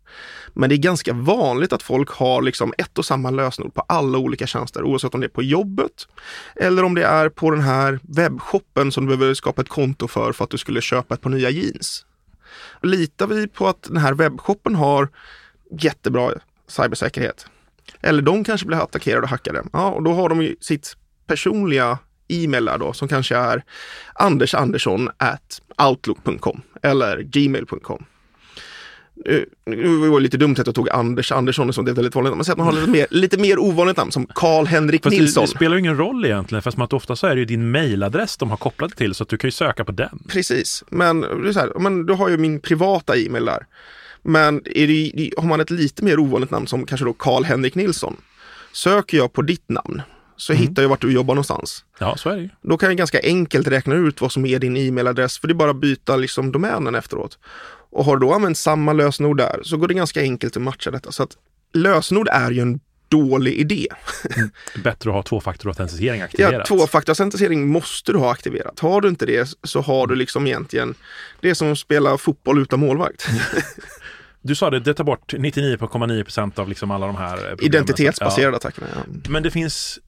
Men 0.54 0.70
det 0.70 0.76
är 0.76 0.78
ganska 0.78 1.14
vanligt 1.14 1.74
att 1.74 1.84
folk 1.84 2.10
har 2.10 2.42
liksom 2.42 2.74
ett 2.78 2.98
och 2.98 3.06
samma 3.06 3.30
lösenord 3.30 3.74
på 3.74 3.82
alla 3.82 4.18
olika 4.18 4.48
tjänster, 4.48 4.84
oavsett 4.84 5.14
om 5.14 5.22
det 5.22 5.28
är 5.28 5.30
på 5.30 5.44
jobbet 5.44 6.08
eller 6.56 6.84
om 6.84 6.96
det 6.96 7.04
är 7.04 7.30
på 7.30 7.52
den 7.52 7.62
här 7.62 8.00
webbshoppen 8.04 8.92
som 8.92 9.06
du 9.06 9.18
behöver 9.18 9.34
skapa 9.34 9.62
ett 9.62 9.70
konto 9.70 10.08
för 10.08 10.34
för 10.34 10.44
att 10.44 10.50
du 10.50 10.58
skulle 10.58 10.82
köpa 10.82 11.14
ett 11.14 11.22
par 11.22 11.30
nya 11.30 11.50
jeans. 11.50 12.06
Litar 12.82 13.28
vi 13.28 13.48
på 13.48 13.68
att 13.68 13.84
den 13.84 13.98
här 13.98 14.14
webbshoppen 14.14 14.76
har 14.76 15.10
jättebra 15.72 16.32
cybersäkerhet? 16.68 17.46
Eller 18.02 18.22
de 18.22 18.44
kanske 18.44 18.68
blir 18.68 18.78
attackerade 18.78 19.22
och 19.22 19.30
hackade. 19.30 19.64
Ja, 19.74 19.92
och 19.92 20.04
då 20.04 20.14
har 20.14 20.30
de 20.30 20.42
ju 20.42 20.56
sitt 20.60 20.98
personliga 21.28 21.98
e-mail 22.32 22.66
där 22.66 22.78
då 22.78 22.94
som 22.94 23.08
kanske 23.08 23.36
är 23.36 23.64
andersandersson 24.14 25.10
at 25.18 25.62
outlook.com 25.88 26.62
eller 26.82 27.22
gmail.com. 27.22 28.06
nu 29.66 29.98
var 29.98 30.20
det 30.20 30.24
lite 30.24 30.38
dumt 30.38 30.56
att 30.60 30.66
jag 30.66 30.76
tog 30.76 30.90
Anders 30.90 31.32
Andersson 31.32 31.74
som 31.74 31.86
det 31.86 31.92
är 31.92 31.96
väldigt 31.96 32.16
vanligt. 32.16 32.36
Men 32.36 32.46
säg 32.46 32.52
att 32.52 32.58
man 32.58 32.68
har 32.68 32.74
lite 32.74 32.90
mer, 32.90 33.08
lite 33.12 33.38
mer 33.38 33.60
ovanligt 33.60 33.98
namn 33.98 34.12
som 34.12 34.26
Karl-Henrik 34.26 35.04
det, 35.04 35.10
Nilsson. 35.10 35.46
det 35.46 35.48
spelar 35.48 35.76
ju 35.76 35.80
ingen 35.80 35.98
roll 35.98 36.26
egentligen, 36.26 36.62
fast 36.62 36.80
att 36.80 36.94
ofta 36.94 37.16
så 37.16 37.28
är 37.28 37.36
det 37.36 37.40
ju 37.40 37.46
din 37.46 37.72
mailadress 37.72 38.38
de 38.38 38.50
har 38.50 38.58
kopplat 38.58 38.96
till, 38.96 39.16
så 39.16 39.24
att 39.24 39.30
du 39.30 39.38
kan 39.38 39.48
ju 39.48 39.52
söka 39.52 39.86
på 39.86 39.92
den. 39.92 40.24
Precis, 40.28 40.84
men, 40.90 41.22
det 41.22 41.50
är 41.50 41.54
så 41.54 41.60
här, 41.60 41.80
men 41.80 42.06
du 42.06 42.14
har 42.14 42.30
ju 42.30 42.38
min 42.38 42.60
privata 42.60 43.18
e-mail 43.18 43.46
där. 43.46 43.66
Men 44.24 44.62
är 44.66 44.88
det, 44.88 45.32
har 45.38 45.48
man 45.48 45.62
ett 45.62 45.70
lite 45.70 46.04
mer 46.04 46.20
ovanligt 46.20 46.52
namn 46.52 46.68
som 46.68 46.86
kanske 46.86 47.06
då 47.06 47.14
Karl-Henrik 47.14 47.76
Nilsson. 47.76 48.18
Söker 48.74 49.18
jag 49.18 49.34
på 49.34 49.42
ditt 49.42 49.70
namn 49.70 50.02
så 50.38 50.54
Mm. 50.54 50.68
hittar 50.68 50.82
jag 50.82 50.90
vart 50.90 51.02
du 51.02 51.12
jobbar 51.14 51.36
någonstans. 51.36 51.86
Ja, 52.00 52.18
så 52.18 52.30
är 52.30 52.36
det 52.36 52.42
ju. 52.42 52.50
Då 52.62 52.78
kan 52.78 52.90
jag 52.90 52.98
ganska 52.98 53.20
enkelt 53.24 53.68
räkna 53.68 53.96
ut 53.96 54.22
vad 54.22 54.32
som 54.32 54.46
är 54.46 54.60
din 54.60 54.78
e-mailadress 54.78 55.40
för 55.40 55.48
det 55.48 55.52
är 55.52 55.56
bara 55.56 55.72
att 55.72 55.76
byta 55.82 56.16
liksom 56.16 56.52
domänen 56.52 56.96
efteråt. 56.96 57.38
Och 57.92 58.06
har 58.06 58.18
du 58.18 58.28
då 58.28 58.34
använt 58.34 58.58
samma 58.58 58.94
lösenord 58.94 59.38
där 59.38 59.60
så 59.64 59.78
går 59.78 59.88
det 59.88 59.94
ganska 59.94 60.22
enkelt 60.22 60.56
att 60.58 60.62
matcha 60.64 60.92
detta. 60.92 61.12
Så 61.12 61.24
att 61.24 61.32
lösenord 61.74 62.28
är 62.32 62.52
ju 62.52 62.62
en 62.62 62.80
dålig 63.08 63.54
idé. 63.54 63.88
Är 64.76 64.80
bättre 64.84 65.10
att 65.10 65.16
ha 65.16 65.24
tvåfaktorautentisering 65.24 66.20
Ja, 66.20 66.26
aktiverat. 66.26 66.68
tvåfaktorautentisering 66.68 67.68
måste 67.68 68.12
du 68.12 68.18
ha 68.18 68.32
aktiverat. 68.32 68.80
Har 68.80 69.02
du 69.02 69.08
inte 69.10 69.26
det 69.26 69.50
så 69.64 69.82
har 69.82 70.08
du 70.08 70.16
liksom 70.16 70.48
egentligen, 70.48 70.96
det 71.42 71.50
är 71.50 71.54
som 71.54 71.72
att 71.72 71.80
spela 71.80 72.18
fotboll 72.18 72.62
utan 72.62 72.80
målvakt. 72.80 73.28
Du 74.44 74.56
sa 74.56 74.70
det, 74.70 74.80
det 74.80 74.94
tar 74.94 75.04
bort 75.04 75.34
99,9% 75.34 76.60
av 76.60 76.70
liksom 76.70 76.92
alla 76.92 77.08
de 77.08 77.16
här 77.16 77.36
problemen. 77.38 77.58
Identitetsbaserade 77.66 78.58
attackerna. 78.58 78.88
Ja. 78.96 79.02
Ja. 79.24 79.30
Men 79.30 79.44
det 79.44 79.52
finns 79.52 80.00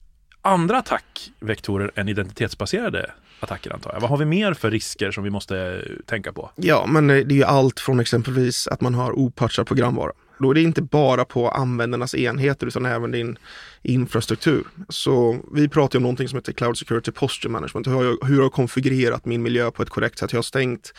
andra 0.44 0.78
attackvektorer 0.78 1.90
än 1.94 2.08
identitetsbaserade 2.08 3.10
attacker 3.40 3.74
antar 3.74 3.92
jag. 3.92 4.00
Vad 4.00 4.10
har 4.10 4.16
vi 4.16 4.24
mer 4.24 4.54
för 4.54 4.70
risker 4.70 5.10
som 5.10 5.24
vi 5.24 5.30
måste 5.30 5.58
eh, 5.58 6.06
tänka 6.06 6.32
på? 6.32 6.50
ja, 6.56 6.86
men 6.88 7.10
eh, 7.10 7.16
det 7.16 7.34
är 7.34 7.36
ju 7.36 7.44
allt 7.44 7.80
från 7.80 8.00
exempelvis 8.00 8.68
att 8.68 8.80
man 8.80 8.94
har 8.94 9.12
opatchad 9.12 9.66
programvara. 9.66 10.12
Då 10.38 10.50
är 10.50 10.54
det 10.54 10.62
inte 10.62 10.82
bara 10.82 11.24
på 11.24 11.48
användarnas 11.48 12.14
enheter 12.14 12.66
utan 12.66 12.86
även 12.86 13.10
din 13.10 13.38
infrastruktur. 13.82 14.64
Så 14.88 15.38
vi 15.52 15.68
pratar 15.68 15.96
ju 15.96 15.98
om 15.98 16.02
någonting 16.02 16.28
som 16.28 16.36
heter 16.36 16.52
Cloud 16.52 16.78
Security 16.78 17.12
Posture 17.12 17.52
Management. 17.52 17.86
Hur 17.86 17.92
har 17.92 18.04
jag, 18.04 18.18
hur 18.22 18.36
har 18.36 18.42
jag 18.42 18.52
konfigurerat 18.52 19.24
min 19.24 19.42
miljö 19.42 19.70
på 19.70 19.82
ett 19.82 19.90
korrekt 19.90 20.18
sätt? 20.18 20.32
Jag 20.32 20.38
har 20.38 20.42
stängt 20.42 20.92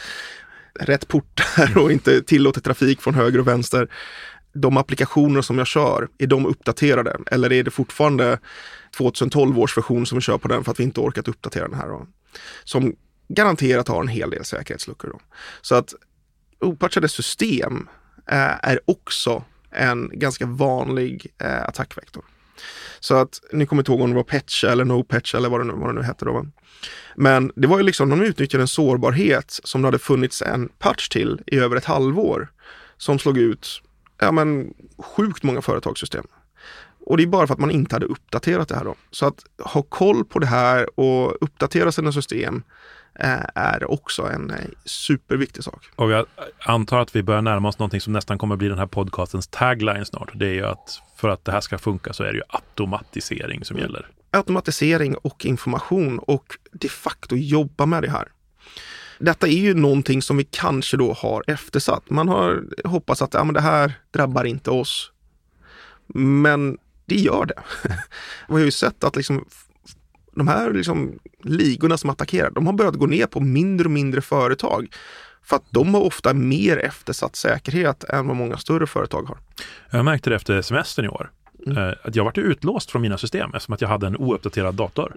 rätt 0.80 1.08
portar 1.08 1.78
och 1.84 1.92
inte 1.92 2.22
tillåtit 2.22 2.64
trafik 2.64 3.02
från 3.02 3.14
höger 3.14 3.40
och 3.40 3.48
vänster. 3.48 3.88
De 4.56 4.78
applikationer 4.78 5.42
som 5.42 5.58
jag 5.58 5.68
kör, 5.68 6.08
är 6.18 6.28
de 6.28 6.46
uppdaterade? 6.46 7.18
Eller 7.32 7.54
är 7.54 7.64
det 7.64 7.72
fortfarande 7.72 8.40
2012 8.98 9.60
års 9.60 9.78
version 9.78 10.06
som 10.06 10.18
vi 10.18 10.22
kör 10.22 10.38
på 10.38 10.48
den 10.48 10.64
för 10.64 10.72
att 10.72 10.80
vi 10.80 10.84
inte 10.84 11.00
orkat 11.00 11.28
uppdatera 11.28 11.68
den 11.68 11.80
här? 11.80 11.88
Då? 11.88 12.08
Som 12.64 12.96
garanterat 13.28 13.88
har 13.88 14.02
en 14.02 14.08
hel 14.08 14.30
del 14.30 14.46
säkerhetsluckor. 14.46 15.10
Då. 15.10 15.20
Så 15.62 15.76
att 15.76 15.94
opatchade 16.60 17.08
system 17.08 17.90
eh, 18.32 18.70
är 18.70 18.80
också 18.86 19.44
en 19.72 20.12
ganska 20.14 20.46
vanlig 20.46 21.28
eh, 21.38 21.64
attackvektor. 21.64 22.26
Så 23.00 23.16
att 23.16 23.42
ni 23.52 23.66
kommer 23.66 23.82
inte 23.82 23.92
ihåg 23.92 24.02
om 24.02 24.10
det 24.10 24.16
var 24.16 24.24
patch 24.24 24.64
eller 24.64 24.86
No 24.86 25.04
patch 25.04 25.36
eller 25.36 25.50
vad 25.50 25.60
det 25.60 25.64
nu, 25.64 25.74
vad 25.74 25.90
det 25.90 25.94
nu 25.94 26.02
hette 26.02 26.26
då. 26.26 26.34
Va? 26.34 26.46
Men 27.16 27.52
det 27.56 27.68
var 27.68 27.78
ju 27.78 27.84
liksom, 27.84 28.10
de 28.10 28.22
utnyttjade 28.22 28.64
en 28.64 28.68
sårbarhet 28.68 29.60
som 29.64 29.82
det 29.82 29.88
hade 29.88 30.00
funnits 30.00 30.42
en 30.42 30.70
patch 30.80 31.10
till 31.10 31.42
i 31.48 31.58
över 31.58 31.76
ett 31.76 31.86
halvår. 31.86 32.52
Som 32.98 33.20
slog 33.20 33.38
ut, 33.38 33.82
ja 34.18 34.32
men 34.32 34.74
sjukt 34.98 35.44
många 35.44 35.62
företagssystem. 35.62 36.28
Och 37.06 37.18
det 37.18 37.24
är 37.24 37.28
bara 37.28 37.48
för 37.48 37.54
att 37.54 37.60
man 37.60 37.72
inte 37.72 37.96
hade 37.96 38.06
uppdaterat 38.06 38.70
det 38.70 38.76
här 38.76 38.84
då. 38.84 38.96
Så 39.12 39.26
att 39.28 39.46
ha 39.58 39.82
koll 39.82 40.26
på 40.26 40.40
det 40.40 40.46
här 40.46 41.00
och 41.00 41.44
uppdatera 41.44 41.92
sina 41.92 42.12
system 42.12 42.64
eh, 43.20 43.46
är 43.56 43.92
också 43.92 44.24
en 44.30 44.50
eh, 44.50 44.58
superviktig 44.86 45.64
sak. 45.64 45.86
Och 45.96 46.12
jag 46.12 46.26
antar 46.60 47.00
att 47.00 47.16
vi 47.16 47.24
börjar 47.24 47.42
närma 47.42 47.68
oss 47.68 47.80
någonting 47.80 48.02
som 48.02 48.14
nästan 48.14 48.38
kommer 48.38 48.56
bli 48.56 48.68
den 48.68 48.78
här 48.78 48.88
podcastens 48.88 49.48
tagline 49.48 50.06
snart. 50.06 50.32
Det 50.36 50.48
är 50.48 50.54
ju 50.54 50.66
att 50.66 51.02
för 51.16 51.30
att 51.30 51.46
det 51.46 51.52
här 51.52 51.62
ska 51.62 51.78
funka 51.78 52.14
så 52.14 52.24
är 52.24 52.28
det 52.28 52.38
ju 52.38 52.44
automatisering 52.50 53.66
som 53.66 53.78
gäller. 53.78 54.08
automatisering 54.32 55.16
och 55.16 55.46
information 55.46 56.20
och 56.20 56.46
de 56.72 56.90
facto 56.90 57.36
jobba 57.36 57.86
med 57.86 58.04
det 58.04 58.10
här. 58.10 58.28
Detta 59.20 59.48
är 59.48 59.52
ju 59.52 59.74
någonting 59.74 60.22
som 60.22 60.38
vi 60.38 60.44
kanske 60.44 60.98
då 60.98 61.14
har 61.14 61.44
eftersatt. 61.48 62.10
Man 62.10 62.28
har 62.28 62.64
hoppats 62.88 63.22
att 63.22 63.34
ja, 63.34 63.44
men 63.44 63.54
det 63.54 63.62
här 63.62 63.94
drabbar 64.12 64.44
inte 64.44 64.70
oss. 64.72 65.12
Men 66.08 66.78
det 67.06 67.16
gör 67.16 67.46
det. 67.46 67.64
Vi 68.48 68.54
har 68.54 68.60
ju 68.60 68.72
sett 68.72 69.04
att 69.04 69.16
liksom, 69.16 69.46
de 70.36 70.48
här 70.48 70.74
liksom, 70.74 71.20
ligorna 71.44 71.98
som 71.98 72.10
attackerar, 72.10 72.50
de 72.52 72.66
har 72.66 72.74
börjat 72.74 72.96
gå 72.96 73.06
ner 73.06 73.26
på 73.28 73.40
mindre 73.40 73.86
och 73.86 73.92
mindre 73.92 74.22
företag. 74.22 74.88
För 75.44 75.56
att 75.56 75.64
de 75.70 75.94
har 75.94 76.02
ofta 76.02 76.34
mer 76.34 76.78
eftersatt 76.78 77.36
säkerhet 77.36 78.04
än 78.04 78.28
vad 78.28 78.36
många 78.36 78.58
större 78.58 78.88
företag 78.88 79.24
har. 79.24 79.38
Jag 79.90 80.06
märkte 80.06 80.30
det 80.30 80.36
efter 80.36 80.62
semestern 80.62 81.06
i 81.06 81.08
år. 81.08 81.32
eh, 81.68 81.94
Att 82.04 82.16
jag 82.16 82.24
vart 82.24 82.38
utlåst 82.38 82.92
från 82.92 83.02
mina 83.02 83.18
system 83.18 83.50
eftersom 83.54 83.74
att 83.74 83.82
jag 83.82 83.88
hade 83.90 84.08
en 84.08 84.18
ouppdaterad 84.18 84.76
dator. 84.76 85.16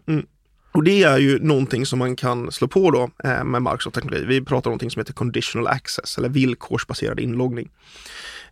Och 0.73 0.85
det 0.85 1.03
är 1.03 1.19
ju 1.19 1.39
någonting 1.39 1.87
som 1.87 1.99
man 1.99 2.17
kan 2.17 2.53
slå 2.53 2.69
på 2.69 2.91
då 2.91 3.11
eh, 3.25 3.45
med 3.45 3.63
Microsoft-teknologi. 3.63 4.25
Vi 4.25 4.41
pratar 4.41 4.71
om 4.71 4.73
någonting 4.73 4.91
som 4.91 5.01
heter 5.01 5.13
conditional 5.13 5.67
access 5.67 6.19
eller 6.19 6.29
villkorsbaserad 6.29 7.21
inloggning. 7.21 7.69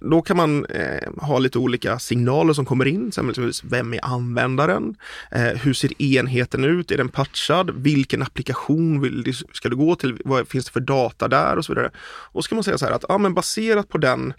Då 0.00 0.23
kan 0.23 0.37
man 0.37 0.66
eh, 0.66 1.12
ha 1.23 1.38
lite 1.38 1.58
olika 1.58 1.99
signaler 1.99 2.52
som 2.52 2.64
kommer 2.64 2.87
in, 2.87 3.08
exempelvis 3.08 3.64
vem 3.64 3.92
är 3.94 4.04
användaren? 4.04 4.94
Eh, 5.30 5.42
hur 5.42 5.73
ser 5.75 6.02
enheten 6.02 6.64
ut? 6.64 6.90
Är 6.90 6.96
den 6.96 7.08
patchad? 7.08 7.70
Vilken 7.76 8.23
applikation 8.23 9.00
vill, 9.00 9.23
du- 9.23 9.32
ska 9.32 9.68
du 9.68 9.76
gå 9.76 9.94
till? 9.96 10.20
Vad 10.25 10.49
finns 10.49 10.64
det 10.64 10.73
för 10.73 10.80
data 10.80 11.28
där 11.28 11.56
och 11.56 11.64
så 11.64 11.73
vidare? 11.75 11.90
Och 12.32 12.44
så 12.44 12.49
kan 12.49 12.56
man 12.56 12.64
säga 12.64 12.78
så 12.78 12.85
här 12.85 12.92
att 12.92 13.04
ja, 13.08 13.18
men 13.18 13.35
baserat 13.35 13.88
på 13.88 13.99
den 13.99 14.32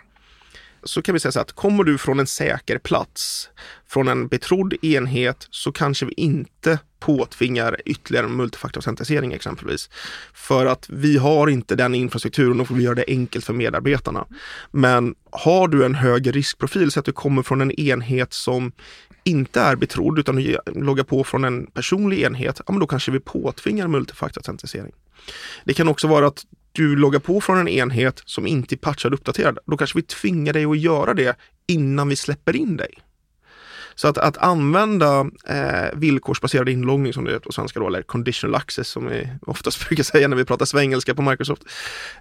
så 0.88 1.02
kan 1.02 1.14
vi 1.14 1.20
säga 1.20 1.32
så 1.32 1.40
att 1.40 1.54
kommer 1.54 1.84
du 1.84 1.98
från 1.98 2.20
en 2.20 2.28
säker 2.28 2.78
plats, 2.78 3.50
från 3.88 4.08
en 4.08 4.28
betrodd 4.28 4.74
enhet, 4.82 5.48
så 5.50 5.72
kanske 5.72 6.06
vi 6.06 6.14
inte 6.14 6.80
påtvingar 7.00 7.82
ytterligare 7.86 8.28
multifaktorautentisering 8.28 9.34
exempelvis. 9.34 9.90
För 10.34 10.66
att 10.66 10.90
vi 10.90 11.18
har 11.18 11.48
inte 11.48 11.76
den 11.76 11.96
infrastrukturen 11.96 12.62
och 12.62 12.68
får 12.68 12.76
vi 12.76 12.84
göra 12.84 12.96
det 12.96 13.06
enkelt 13.08 13.46
för 13.46 13.54
medarbetarna. 13.54 14.26
Men 14.72 15.16
har 15.32 15.68
du 15.68 15.86
en 15.86 15.96
hög 15.96 16.36
riskprofil 16.36 16.92
så 16.92 17.00
att 17.00 17.06
du 17.06 17.12
kommer 17.12 17.44
från 17.44 17.62
en 17.62 17.72
enhet 17.72 18.34
som 18.34 18.72
inte 19.24 19.62
är 19.62 19.76
betrodd 19.76 20.20
utan 20.20 20.36
du 20.36 20.60
loggar 20.66 21.04
på 21.04 21.24
från 21.24 21.44
en 21.44 21.66
personlig 21.66 22.22
enhet, 22.22 22.62
ja 22.66 22.72
men 22.72 22.80
då 22.80 22.88
kanske 22.88 23.12
vi 23.12 23.20
påtvingar 23.20 23.88
multifaktorautentisering. 23.88 24.92
Det 25.64 25.74
kan 25.74 25.88
också 25.88 26.08
vara 26.08 26.28
att 26.28 26.46
du 26.78 26.96
loggar 26.96 27.20
på 27.20 27.42
från 27.42 27.58
en 27.58 27.68
enhet 27.68 28.22
som 28.26 28.48
inte 28.48 28.76
är 28.76 28.78
patchad 28.78 29.14
och 29.14 29.20
uppdaterad. 29.20 29.60
Då 29.66 29.78
kanske 29.78 29.98
vi 29.98 30.02
tvingar 30.02 30.54
dig 30.54 30.66
att 30.66 30.80
göra 30.80 31.14
det 31.14 31.38
innan 31.68 32.10
vi 32.10 32.16
släpper 32.16 32.56
in 32.56 32.78
dig. 32.78 32.94
Så 33.96 34.08
att, 34.08 34.18
att 34.18 34.38
använda 34.38 35.30
eh, 35.48 35.90
villkorsbaserad 35.94 36.70
inloggning 36.70 37.14
som 37.14 37.26
det 37.26 37.32
heter 37.32 37.46
på 37.46 37.52
svenska 37.52 37.80
då, 37.80 37.88
eller 37.88 38.02
conditional 38.02 38.56
access 38.56 38.88
som 38.88 39.08
vi 39.08 39.30
oftast 39.42 39.88
brukar 39.88 40.04
säga 40.04 40.28
när 40.28 40.38
vi 40.38 40.46
pratar 40.46 40.66
svengelska 40.66 41.16
på 41.16 41.22
Microsoft. 41.22 41.64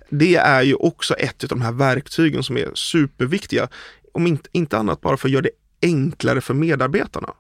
Det 0.09 0.37
är 0.37 0.63
ju 0.63 0.75
också 0.75 1.15
ett 1.15 1.43
av 1.43 1.49
de 1.49 1.61
här 1.61 1.73
verktygen 1.73 2.43
som 2.43 2.57
är 2.57 2.71
superviktiga. 2.75 3.69
Om 4.13 4.27
inte, 4.27 4.49
inte 4.53 4.79
annat 4.79 5.01
bara 5.01 5.17
för 5.17 5.29
att 5.29 5.33
göra 5.33 5.43
det 5.43 5.51
enklare 5.83 6.41
för 6.41 6.55
medarbetarna. 6.55 7.33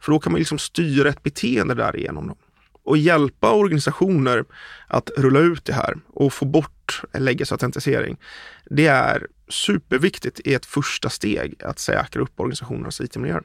För 0.00 0.12
då 0.12 0.18
kan 0.18 0.32
man 0.32 0.38
liksom 0.38 0.58
styra 0.58 1.08
ett 1.08 1.22
beteende 1.22 1.74
därigenom. 1.74 2.26
Dem 2.26 2.36
och 2.84 2.98
hjälpa 2.98 3.52
organisationer 3.52 4.44
att 4.86 5.10
rulla 5.16 5.40
ut 5.40 5.64
det 5.64 5.72
här 5.72 5.94
och 6.12 6.32
få 6.32 6.44
bort 6.44 7.02
legacy-autentisering. 7.12 8.16
Det 8.64 8.86
är 8.86 9.26
superviktigt 9.48 10.40
i 10.44 10.54
ett 10.54 10.66
första 10.66 11.10
steg 11.10 11.54
att 11.62 11.78
säkra 11.78 12.22
upp 12.22 12.40
organisationernas 12.40 13.00
IT-miljöer. 13.00 13.42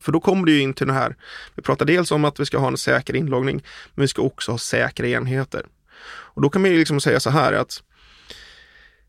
För 0.00 0.12
då 0.12 0.20
kommer 0.20 0.46
det 0.46 0.52
ju 0.52 0.60
in 0.60 0.74
till 0.74 0.86
det 0.86 0.92
här. 0.92 1.16
Vi 1.54 1.62
pratar 1.62 1.86
dels 1.86 2.10
om 2.10 2.24
att 2.24 2.40
vi 2.40 2.46
ska 2.46 2.58
ha 2.58 2.68
en 2.68 2.76
säker 2.76 3.16
inloggning, 3.16 3.62
men 3.94 4.02
vi 4.02 4.08
ska 4.08 4.22
också 4.22 4.50
ha 4.50 4.58
säkra 4.58 5.06
enheter. 5.06 5.66
Och 6.32 6.42
då 6.42 6.48
kan 6.48 6.62
man 6.62 6.70
ju 6.70 6.78
liksom 6.78 7.00
säga 7.00 7.20
så 7.20 7.30
här 7.30 7.52
att 7.52 7.82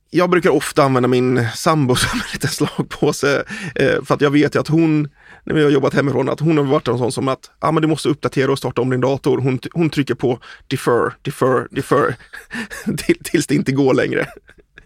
jag 0.10 0.30
brukar 0.30 0.50
ofta 0.50 0.84
använda 0.84 1.08
min 1.08 1.48
sambo 1.56 1.96
som 1.96 2.20
en 2.20 2.26
liten 2.34 2.50
slagpåse 2.50 3.44
eh, 3.76 4.04
för 4.04 4.14
att 4.14 4.22
jag 4.22 4.32
vet 4.32 4.56
ju 4.56 4.60
att 4.60 4.68
hon, 4.68 5.10
när 5.44 5.54
vi 5.54 5.64
har 5.64 5.70
jobbat 5.70 5.94
hemifrån, 5.94 6.30
att 6.30 6.40
hon 6.40 6.58
har 6.58 6.64
varit 6.64 6.88
en 6.88 6.98
sån 6.98 7.12
som 7.12 7.28
att 7.28 7.52
ah, 7.60 7.72
men 7.72 7.82
du 7.82 7.88
måste 7.88 8.10
uppdatera 8.10 8.52
och 8.52 8.58
starta 8.58 8.82
om 8.82 8.90
din 8.90 9.02
dator. 9.02 9.38
Hon, 9.38 9.60
hon 9.72 9.90
trycker 9.90 10.16
på 10.16 10.40
defer, 10.68 11.14
defer, 11.22 11.68
defer 11.72 12.16
tills 13.24 13.48
det 13.48 13.56
inte 13.56 13.72
går 13.72 13.94
längre. 13.94 14.28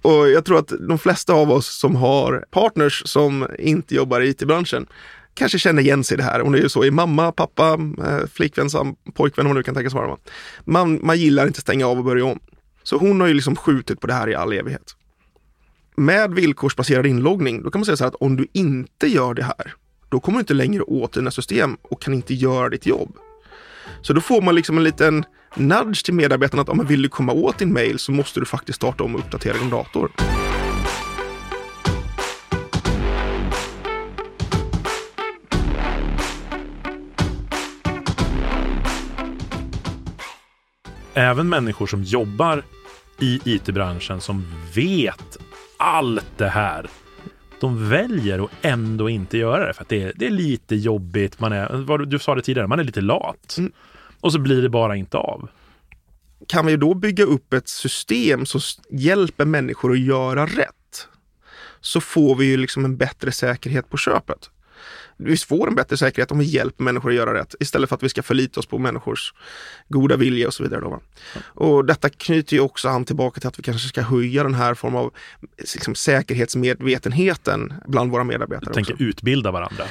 Och 0.01 0.29
jag 0.29 0.45
tror 0.45 0.59
att 0.59 0.71
de 0.87 0.97
flesta 0.97 1.33
av 1.33 1.51
oss 1.51 1.79
som 1.79 1.95
har 1.95 2.45
partners 2.51 3.01
som 3.05 3.47
inte 3.59 3.95
jobbar 3.95 4.21
i 4.21 4.29
it-branschen 4.29 4.85
kanske 5.33 5.59
känner 5.59 5.81
igen 5.81 6.03
sig 6.03 6.15
i 6.15 6.17
det 6.17 6.23
här. 6.23 6.39
Hon 6.39 6.55
är 6.55 6.59
ju 6.59 6.69
så 6.69 6.85
i 6.85 6.91
mamma, 6.91 7.31
pappa, 7.31 7.79
eh, 8.05 8.27
flickvän, 8.33 8.69
sam, 8.69 8.95
pojkvän, 9.13 9.45
vad 9.45 9.49
man 9.49 9.55
nu 9.55 9.63
kan 9.63 9.75
tänkas 9.75 9.93
vara. 9.93 10.17
Man, 10.63 10.99
man 11.03 11.17
gillar 11.17 11.47
inte 11.47 11.61
stänga 11.61 11.87
av 11.87 11.97
och 11.97 12.03
börja 12.03 12.25
om. 12.25 12.39
Så 12.83 12.97
hon 12.97 13.19
har 13.21 13.27
ju 13.27 13.33
liksom 13.33 13.55
skjutit 13.55 14.01
på 14.01 14.07
det 14.07 14.13
här 14.13 14.29
i 14.29 14.35
all 14.35 14.53
evighet 14.53 14.95
med 15.97 16.33
villkorsbaserad 16.33 17.05
inloggning, 17.05 17.63
då 17.63 17.71
kan 17.71 17.79
man 17.79 17.85
säga 17.85 17.97
så 17.97 18.03
här 18.03 18.09
att 18.09 18.15
om 18.15 18.35
du 18.35 18.47
inte 18.53 19.07
gör 19.07 19.33
det 19.33 19.43
här, 19.43 19.73
då 20.15 20.19
kommer 20.19 20.37
du 20.37 20.39
inte 20.39 20.53
längre 20.53 20.81
åt 20.81 21.13
dina 21.13 21.31
system 21.31 21.77
och 21.81 22.01
kan 22.01 22.13
inte 22.13 22.33
göra 22.33 22.69
ditt 22.69 22.85
jobb. 22.85 23.17
Så 24.01 24.13
då 24.13 24.21
får 24.21 24.41
man 24.41 24.55
liksom 24.55 24.77
en 24.77 24.83
liten 24.83 25.25
nudge 25.55 26.05
till 26.05 26.13
medarbetarna 26.13 26.61
att 26.61 26.69
om 26.69 26.77
man 26.77 26.85
vill 26.85 27.01
du 27.01 27.09
komma 27.09 27.33
åt 27.33 27.57
din 27.57 27.73
mail 27.73 27.99
så 27.99 28.11
måste 28.11 28.39
du 28.39 28.45
faktiskt 28.45 28.75
starta 28.75 29.03
om 29.03 29.15
och 29.15 29.21
uppdatera 29.21 29.57
din 29.57 29.69
dator. 29.69 30.11
Även 41.13 41.49
människor 41.49 41.87
som 41.87 42.03
jobbar 42.03 42.63
i 43.19 43.41
it-branschen 43.45 44.21
som 44.21 44.45
vet 44.75 45.37
allt 45.77 46.37
det 46.37 46.49
här 46.49 46.89
de 47.59 47.89
väljer 47.89 48.43
att 48.43 48.51
ändå 48.61 49.09
inte 49.09 49.37
göra 49.37 49.67
det 49.67 49.73
för 49.73 49.81
att 49.81 49.89
det 49.89 50.03
är, 50.03 50.13
det 50.15 50.25
är 50.25 50.31
lite 50.31 50.75
jobbigt. 50.75 51.39
Man 51.39 51.51
är, 51.51 51.69
vad 51.73 52.09
du 52.09 52.19
sa 52.19 52.35
det 52.35 52.41
tidigare, 52.41 52.67
man 52.67 52.79
är 52.79 52.83
lite 52.83 53.01
lat. 53.01 53.55
Mm. 53.57 53.71
Och 54.21 54.31
så 54.31 54.39
blir 54.39 54.61
det 54.61 54.69
bara 54.69 54.95
inte 54.95 55.17
av. 55.17 55.49
Kan 56.47 56.65
vi 56.65 56.77
då 56.77 56.93
bygga 56.93 57.23
upp 57.23 57.53
ett 57.53 57.67
system 57.67 58.45
som 58.45 58.61
hjälper 58.89 59.45
människor 59.45 59.91
att 59.91 59.99
göra 59.99 60.45
rätt 60.45 61.07
så 61.81 62.01
får 62.01 62.35
vi 62.35 62.45
ju 62.45 62.57
liksom 62.57 62.85
en 62.85 62.97
bättre 62.97 63.31
säkerhet 63.31 63.89
på 63.89 63.97
köpet. 63.97 64.49
Vi 65.17 65.37
får 65.37 65.67
en 65.67 65.75
bättre 65.75 65.97
säkerhet 65.97 66.31
om 66.31 66.39
vi 66.39 66.45
hjälper 66.45 66.83
människor 66.83 67.09
att 67.09 67.15
göra 67.15 67.33
rätt 67.33 67.55
istället 67.59 67.89
för 67.89 67.95
att 67.95 68.03
vi 68.03 68.09
ska 68.09 68.23
förlita 68.23 68.59
oss 68.59 68.65
på 68.65 68.77
människors 68.77 69.33
goda 69.89 70.15
vilja 70.17 70.47
och 70.47 70.53
så 70.53 70.63
vidare. 70.63 70.81
Då, 70.81 70.89
va? 70.89 70.99
Och 71.43 71.85
detta 71.85 72.09
knyter 72.09 72.55
ju 72.55 72.59
också 72.59 72.89
an 72.89 73.05
tillbaka 73.05 73.39
till 73.39 73.47
att 73.47 73.59
vi 73.59 73.63
kanske 73.63 73.87
ska 73.87 74.01
höja 74.01 74.43
den 74.43 74.53
här 74.53 74.73
form 74.73 74.95
av 74.95 75.13
liksom, 75.57 75.95
säkerhetsmedvetenheten 75.95 77.73
bland 77.87 78.11
våra 78.11 78.23
medarbetare. 78.23 78.65
Jag 78.65 78.73
tänker 78.73 78.93
också. 78.93 79.03
utbilda 79.03 79.51
varandra. 79.51 79.83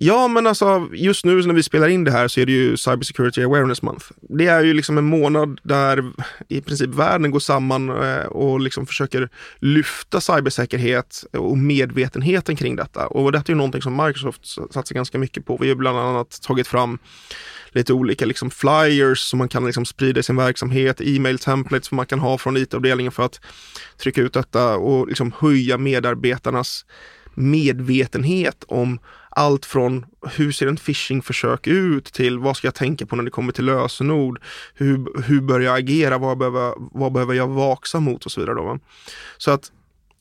Ja, 0.00 0.28
men 0.28 0.46
alltså 0.46 0.88
just 0.92 1.24
nu 1.24 1.42
när 1.42 1.54
vi 1.54 1.62
spelar 1.62 1.88
in 1.88 2.04
det 2.04 2.10
här 2.10 2.28
så 2.28 2.40
är 2.40 2.46
det 2.46 2.52
ju 2.52 2.76
Cyber 2.76 3.04
Security 3.04 3.42
Awareness 3.42 3.82
Month. 3.82 4.06
Det 4.20 4.46
är 4.46 4.64
ju 4.64 4.74
liksom 4.74 4.98
en 4.98 5.04
månad 5.04 5.60
där 5.62 6.12
i 6.48 6.60
princip 6.60 6.90
världen 6.90 7.30
går 7.30 7.40
samman 7.40 7.88
eh, 7.88 8.24
och 8.24 8.60
liksom 8.60 8.86
försöker 8.86 9.28
lyfta 9.58 10.20
cybersäkerhet 10.20 11.24
och 11.32 11.58
medvetenheten 11.58 12.56
kring 12.56 12.76
detta. 12.76 13.06
Och 13.06 13.32
detta 13.32 13.44
är 13.44 13.54
ju 13.54 13.56
någonting 13.56 13.82
som 13.82 13.96
Microsoft 13.96 14.46
satsar 14.46 14.94
ganska 14.94 15.18
mycket 15.18 15.46
på. 15.46 15.56
Vi 15.60 15.68
har 15.68 15.76
bland 15.76 15.98
annat 15.98 16.42
tagit 16.42 16.66
fram 16.66 16.98
lite 17.70 17.92
olika 17.92 18.26
liksom 18.26 18.50
flyers 18.50 19.18
som 19.18 19.38
man 19.38 19.48
kan 19.48 19.66
liksom 19.66 19.84
sprida 19.84 20.20
i 20.20 20.22
sin 20.22 20.36
verksamhet, 20.36 21.00
e-mail 21.00 21.38
templates 21.38 21.88
som 21.88 21.96
man 21.96 22.06
kan 22.06 22.18
ha 22.18 22.38
från 22.38 22.56
IT-avdelningen 22.56 23.12
för 23.12 23.22
att 23.22 23.40
trycka 24.02 24.20
ut 24.20 24.32
detta 24.32 24.76
och 24.76 25.08
liksom 25.08 25.32
höja 25.38 25.78
medarbetarnas 25.78 26.84
medvetenhet 27.34 28.64
om 28.68 28.98
allt 29.38 29.66
från 29.66 30.06
hur 30.36 30.52
ser 30.52 30.66
en 30.66 30.76
phishingförsök 30.76 31.66
ut 31.66 32.04
till 32.04 32.38
vad 32.38 32.56
ska 32.56 32.66
jag 32.66 32.74
tänka 32.74 33.06
på 33.06 33.16
när 33.16 33.24
det 33.24 33.30
kommer 33.30 33.52
till 33.52 33.64
lösenord? 33.64 34.40
Hur, 34.74 35.22
hur 35.22 35.40
bör 35.40 35.60
jag 35.60 35.78
agera? 35.78 36.18
Vad 36.18 36.38
behöver, 36.38 36.74
vad 36.76 37.12
behöver 37.12 37.34
jag 37.34 37.48
vaksa 37.48 38.00
mot 38.00 38.26
och 38.26 38.32
så 38.32 38.40
vidare. 38.40 38.56
Då, 38.56 38.62
va? 38.62 38.78
Så 39.36 39.50
att, 39.50 39.72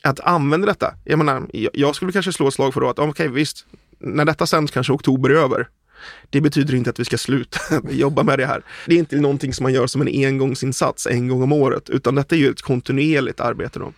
att 0.03 0.19
använda 0.19 0.67
detta, 0.67 0.93
jag 1.03 1.17
menar, 1.17 1.47
jag, 1.73 1.95
skulle 1.95 2.11
kanske 2.11 2.33
slå 2.33 2.47
ett 2.47 2.53
slag 2.53 2.73
för 2.73 2.81
då 2.81 2.89
att 2.89 2.99
okej 2.99 3.27
visst, 3.27 3.65
när 3.99 4.25
detta 4.25 4.45
sänds 4.45 4.71
kanske 4.71 4.93
oktober 4.93 5.29
är 5.29 5.35
över. 5.35 5.67
Det 6.29 6.41
betyder 6.41 6.75
inte 6.75 6.89
att 6.89 6.99
vi 6.99 7.05
ska 7.05 7.17
sluta 7.17 7.59
jobba 7.89 8.23
med 8.23 8.39
det 8.39 8.45
här. 8.45 8.61
Det 8.85 8.95
är 8.95 8.99
inte 8.99 9.15
någonting 9.15 9.53
som 9.53 9.63
man 9.63 9.73
gör 9.73 9.87
som 9.87 10.01
en 10.01 10.25
engångsinsats 10.25 11.07
en 11.07 11.27
gång 11.27 11.43
om 11.43 11.51
året, 11.51 11.89
utan 11.89 12.15
detta 12.15 12.35
är 12.35 12.39
ju 12.39 12.49
ett 12.49 12.61
kontinuerligt 12.61 13.39
arbete. 13.39 13.79
Då 13.79 13.93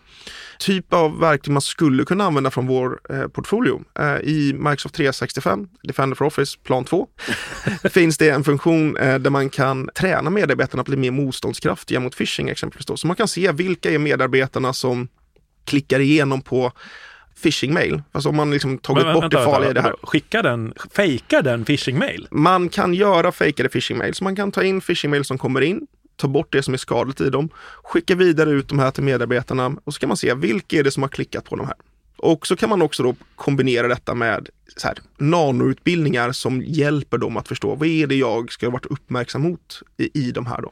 typ 0.59 0.93
av 0.93 1.19
verktyg 1.19 1.53
man 1.53 1.61
skulle 1.61 2.05
kunna 2.05 2.23
använda 2.23 2.51
från 2.51 2.67
vår 2.67 2.99
eh, 3.09 3.27
portfolio. 3.27 3.83
Eh, 3.99 4.05
I 4.05 4.53
Microsoft 4.53 4.95
365, 4.95 5.67
Defender 5.83 6.15
for 6.15 6.25
Office, 6.25 6.57
plan 6.63 6.85
2, 6.85 7.07
finns 7.89 8.17
det 8.17 8.29
en 8.29 8.43
funktion 8.43 8.97
eh, 8.97 9.19
där 9.19 9.29
man 9.29 9.49
kan 9.49 9.89
träna 9.95 10.29
medarbetarna 10.29 10.81
att 10.81 10.87
bli 10.87 10.97
mer 10.97 11.11
motståndskraftiga 11.11 11.99
mot 11.99 12.17
phishing 12.17 12.49
exempelvis. 12.49 12.85
Då. 12.85 12.97
Så 12.97 13.07
man 13.07 13.15
kan 13.15 13.27
se 13.27 13.51
vilka 13.51 13.91
är 13.91 13.97
medarbetarna 13.99 14.73
som 14.73 15.07
klickar 15.65 15.99
igenom 15.99 16.41
på 16.41 16.71
phishing-mail. 17.43 18.01
Alltså 18.11 18.29
om 18.29 18.35
man 18.35 18.51
liksom 18.51 18.77
tagit 18.77 19.05
Men, 19.05 19.13
bort 19.13 19.23
vänta, 19.23 19.39
det 19.39 19.45
farliga 19.45 19.71
i 19.71 19.73
det 19.73 19.81
här. 19.81 19.95
Skicka 20.03 20.41
den, 20.41 20.73
fejkar 20.91 21.41
den 21.41 21.65
phishing-mail? 21.65 22.27
Man 22.31 22.69
kan 22.69 22.93
göra 22.93 23.31
fejkade 23.31 23.69
phishing-mail, 23.69 24.13
så 24.13 24.23
man 24.23 24.35
kan 24.35 24.51
ta 24.51 24.63
in 24.63 24.81
phishing-mail 24.81 25.25
som 25.25 25.37
kommer 25.37 25.61
in, 25.61 25.87
ta 26.19 26.27
bort 26.27 26.51
det 26.51 26.63
som 26.63 26.73
är 26.73 26.77
skadligt 26.77 27.21
i 27.21 27.29
dem, 27.29 27.49
skicka 27.83 28.15
vidare 28.15 28.49
ut 28.49 28.67
de 28.67 28.79
här 28.79 28.91
till 28.91 29.03
medarbetarna 29.03 29.75
och 29.83 29.93
så 29.93 29.99
kan 29.99 30.07
man 30.07 30.17
se 30.17 30.33
vilka 30.33 30.77
är 30.77 30.83
det 30.83 30.91
som 30.91 31.03
har 31.03 31.09
klickat 31.09 31.45
på 31.45 31.55
de 31.55 31.65
här. 31.67 31.75
Och 32.17 32.47
så 32.47 32.55
kan 32.55 32.69
man 32.69 32.81
också 32.81 33.03
då 33.03 33.15
kombinera 33.35 33.87
detta 33.87 34.15
med 34.15 34.49
så 34.77 34.87
här, 34.87 34.97
nanoutbildningar 35.17 36.31
som 36.31 36.61
hjälper 36.61 37.17
dem 37.17 37.37
att 37.37 37.47
förstå 37.47 37.75
vad 37.75 37.87
är 37.87 38.07
det 38.07 38.15
jag 38.15 38.51
ska 38.51 38.65
ha 38.65 38.71
varit 38.71 38.85
uppmärksam 38.85 39.41
mot 39.41 39.81
i, 39.97 40.27
i 40.27 40.31
de 40.31 40.45
här 40.45 40.61
då. 40.61 40.71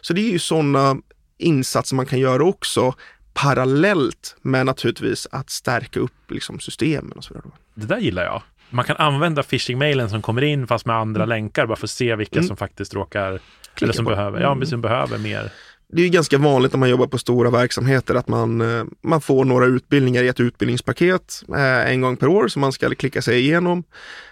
Så 0.00 0.12
det 0.12 0.20
är 0.20 0.32
ju 0.32 0.38
sådana 0.38 0.96
insatser 1.38 1.96
man 1.96 2.06
kan 2.06 2.18
göra 2.18 2.44
också 2.44 2.94
parallellt 3.34 4.36
med 4.42 4.66
naturligtvis 4.66 5.26
att 5.30 5.50
stärka 5.50 6.00
upp 6.00 6.30
liksom, 6.30 6.60
systemen 6.60 7.12
och 7.12 7.24
så 7.24 7.34
vidare. 7.34 7.50
Det 7.74 7.86
där 7.86 7.98
gillar 7.98 8.24
jag. 8.24 8.42
Man 8.70 8.84
kan 8.84 8.96
använda 8.96 9.42
phishing-mailen 9.42 10.10
som 10.10 10.22
kommer 10.22 10.42
in 10.42 10.66
fast 10.66 10.86
med 10.86 10.96
andra 10.96 11.24
länkar 11.24 11.66
bara 11.66 11.76
för 11.76 11.86
att 11.86 11.90
se 11.90 12.16
vilka 12.16 12.38
Mm. 12.38 12.48
som 12.48 12.56
faktiskt 12.56 12.94
råkar 12.94 13.40
Klicka 13.78 13.84
eller 13.84 13.92
som 13.92 14.04
på. 14.04 14.10
behöver, 14.10 14.40
ja, 14.40 14.52
Mm. 14.52 14.66
som 14.66 14.80
behöver 14.80 15.18
mer. 15.18 15.50
det 15.92 16.00
är 16.02 16.04
ju 16.04 16.10
ganska 16.10 16.38
vanligt 16.38 16.72
när 16.72 16.78
man 16.78 16.90
jobbar 16.90 17.06
på 17.06 17.18
stora 17.18 17.50
verksamheter 17.50 18.14
att 18.14 18.28
man, 18.28 18.60
eh, 18.60 18.84
man 19.02 19.20
får 19.20 19.44
några 19.44 19.66
utbildningar 19.66 20.22
i 20.22 20.28
ett 20.28 20.40
utbildningspaket 20.40 21.42
eh, 21.56 21.90
en 21.92 22.00
gång 22.00 22.16
per 22.16 22.26
år 22.28 22.48
som 22.48 22.60
man 22.60 22.72
ska 22.72 22.90
klicka 22.94 23.22
sig 23.22 23.38
igenom. 23.40 23.84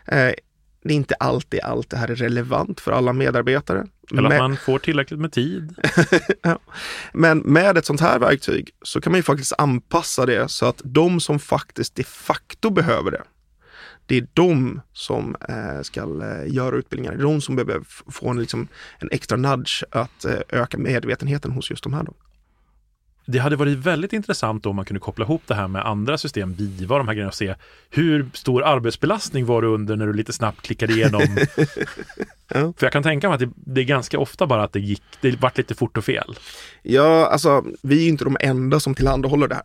Eh, 0.06 0.30
det 0.85 0.92
är 0.92 0.96
inte 0.96 1.14
alltid 1.14 1.61
allt 1.61 1.90
det 1.90 1.96
här 1.96 2.09
är 2.11 2.14
relevant 2.14 2.80
för 2.80 2.92
alla 2.92 3.12
medarbetare. 3.12 3.87
Eller 4.12 4.22
Men- 4.22 4.32
att 4.32 4.38
man 4.38 4.56
får 4.56 4.78
tillräckligt 4.78 5.20
med 5.20 5.32
tid. 5.32 5.74
Men 7.12 7.38
med 7.38 7.76
ett 7.78 7.87
sånt 7.87 8.00
här 8.00 8.18
verktyg 8.18 8.70
så 8.82 9.00
kan 9.00 9.12
man 9.12 9.18
ju 9.18 9.22
faktiskt 9.22 9.52
anpassa 9.59 10.26
det 10.26 10.48
så 10.50 10.66
att 10.66 10.80
de 10.85 11.20
som 11.20 11.38
faktiskt 11.38 11.94
de 11.94 12.04
facto 12.04 12.70
behöver 12.70 13.11
det, 13.11 13.22
det 14.07 14.16
är 14.16 14.27
de 14.35 14.81
som 14.92 15.37
eh, 15.49 15.83
ska 15.83 16.01
eh, 16.01 16.55
göra 16.55 16.77
utbildningar. 16.77 17.12
Det 17.12 17.21
är 17.21 17.23
de 17.23 17.40
som 17.40 17.57
behöver 17.57 17.81
få 18.11 18.29
en, 18.29 18.40
liksom, 18.40 18.69
en 18.99 19.09
extra 19.12 19.37
nudge 19.37 19.85
att 19.90 20.25
eh, 20.25 20.38
öka 20.49 20.79
medvetenheten 20.79 21.53
hos 21.53 21.71
just 21.71 21.83
de 21.83 21.92
här. 21.92 22.03
Då. 22.03 22.14
Det 23.27 23.38
hade 23.38 23.57
varit 23.57 23.79
väldigt 23.79 24.12
intressant 24.12 24.66
om 24.66 24.77
man 24.77 24.85
kunde 24.85 25.01
koppla 25.01 25.25
ihop 25.25 25.42
det 25.47 25.55
här 25.55 25.69
med 25.69 25.87
andra 25.87 26.19
system, 26.19 26.55
Viva 26.55 26.95
och 26.95 26.99
de 26.99 27.09
här 27.09 27.14
grejerna 27.14 27.29
och 27.29 27.35
se 27.35 27.55
hur 27.90 28.31
stor 28.33 28.64
arbetsbelastning 28.64 29.47
var 29.47 29.62
du 29.62 29.69
under 29.69 29.97
när 29.97 30.07
du 30.07 30.12
lite 30.12 30.33
snabbt 30.33 30.62
klickade 30.62 30.92
igenom. 30.92 31.23
Ja. 32.49 32.73
För 32.77 32.87
jag 32.87 32.92
kan 32.92 33.03
tänka 33.03 33.29
mig 33.29 33.35
att 33.35 33.40
det, 33.40 33.51
det 33.57 33.81
är 33.81 33.85
ganska 33.85 34.19
ofta 34.19 34.47
bara 34.47 34.64
att 34.64 34.73
det 34.73 34.81
gick, 34.81 35.03
det 35.21 35.40
vart 35.40 35.59
lite 35.59 35.75
fort 35.75 35.97
och 35.97 36.05
fel. 36.05 36.35
Ja, 36.83 37.27
alltså 37.27 37.64
vi 37.83 38.05
är 38.05 38.09
inte 38.09 38.25
de 38.25 38.37
enda 38.40 38.81
som 38.81 38.95
tillhandahåller 38.95 39.49
det 39.49 39.55
här. 39.55 39.64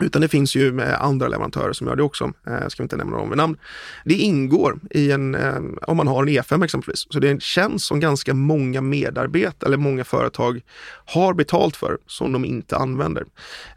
Utan 0.00 0.22
det 0.22 0.28
finns 0.28 0.54
ju 0.56 0.80
andra 0.82 1.28
leverantörer 1.28 1.72
som 1.72 1.86
gör 1.86 1.96
det 1.96 2.02
också. 2.02 2.32
Eh, 2.46 2.68
ska 2.68 2.82
vi 2.82 2.84
inte 2.84 2.96
nämna 2.96 3.16
dem 3.16 3.28
vid 3.28 3.36
namn. 3.36 3.56
Det 4.04 4.14
ingår 4.14 4.78
i 4.90 5.12
en, 5.12 5.34
eh, 5.34 5.54
om 5.82 5.96
man 5.96 6.08
har 6.08 6.22
en 6.22 6.28
E5 6.28 6.64
exempelvis. 6.64 7.06
Så 7.10 7.18
det 7.18 7.42
känns 7.42 7.84
som 7.86 8.00
ganska 8.00 8.34
många 8.34 8.80
medarbetare 8.80 9.68
eller 9.68 9.76
många 9.76 10.04
företag 10.04 10.60
har 11.04 11.34
betalt 11.34 11.76
för 11.76 11.98
som 12.06 12.32
de 12.32 12.44
inte 12.44 12.76
använder. 12.76 13.24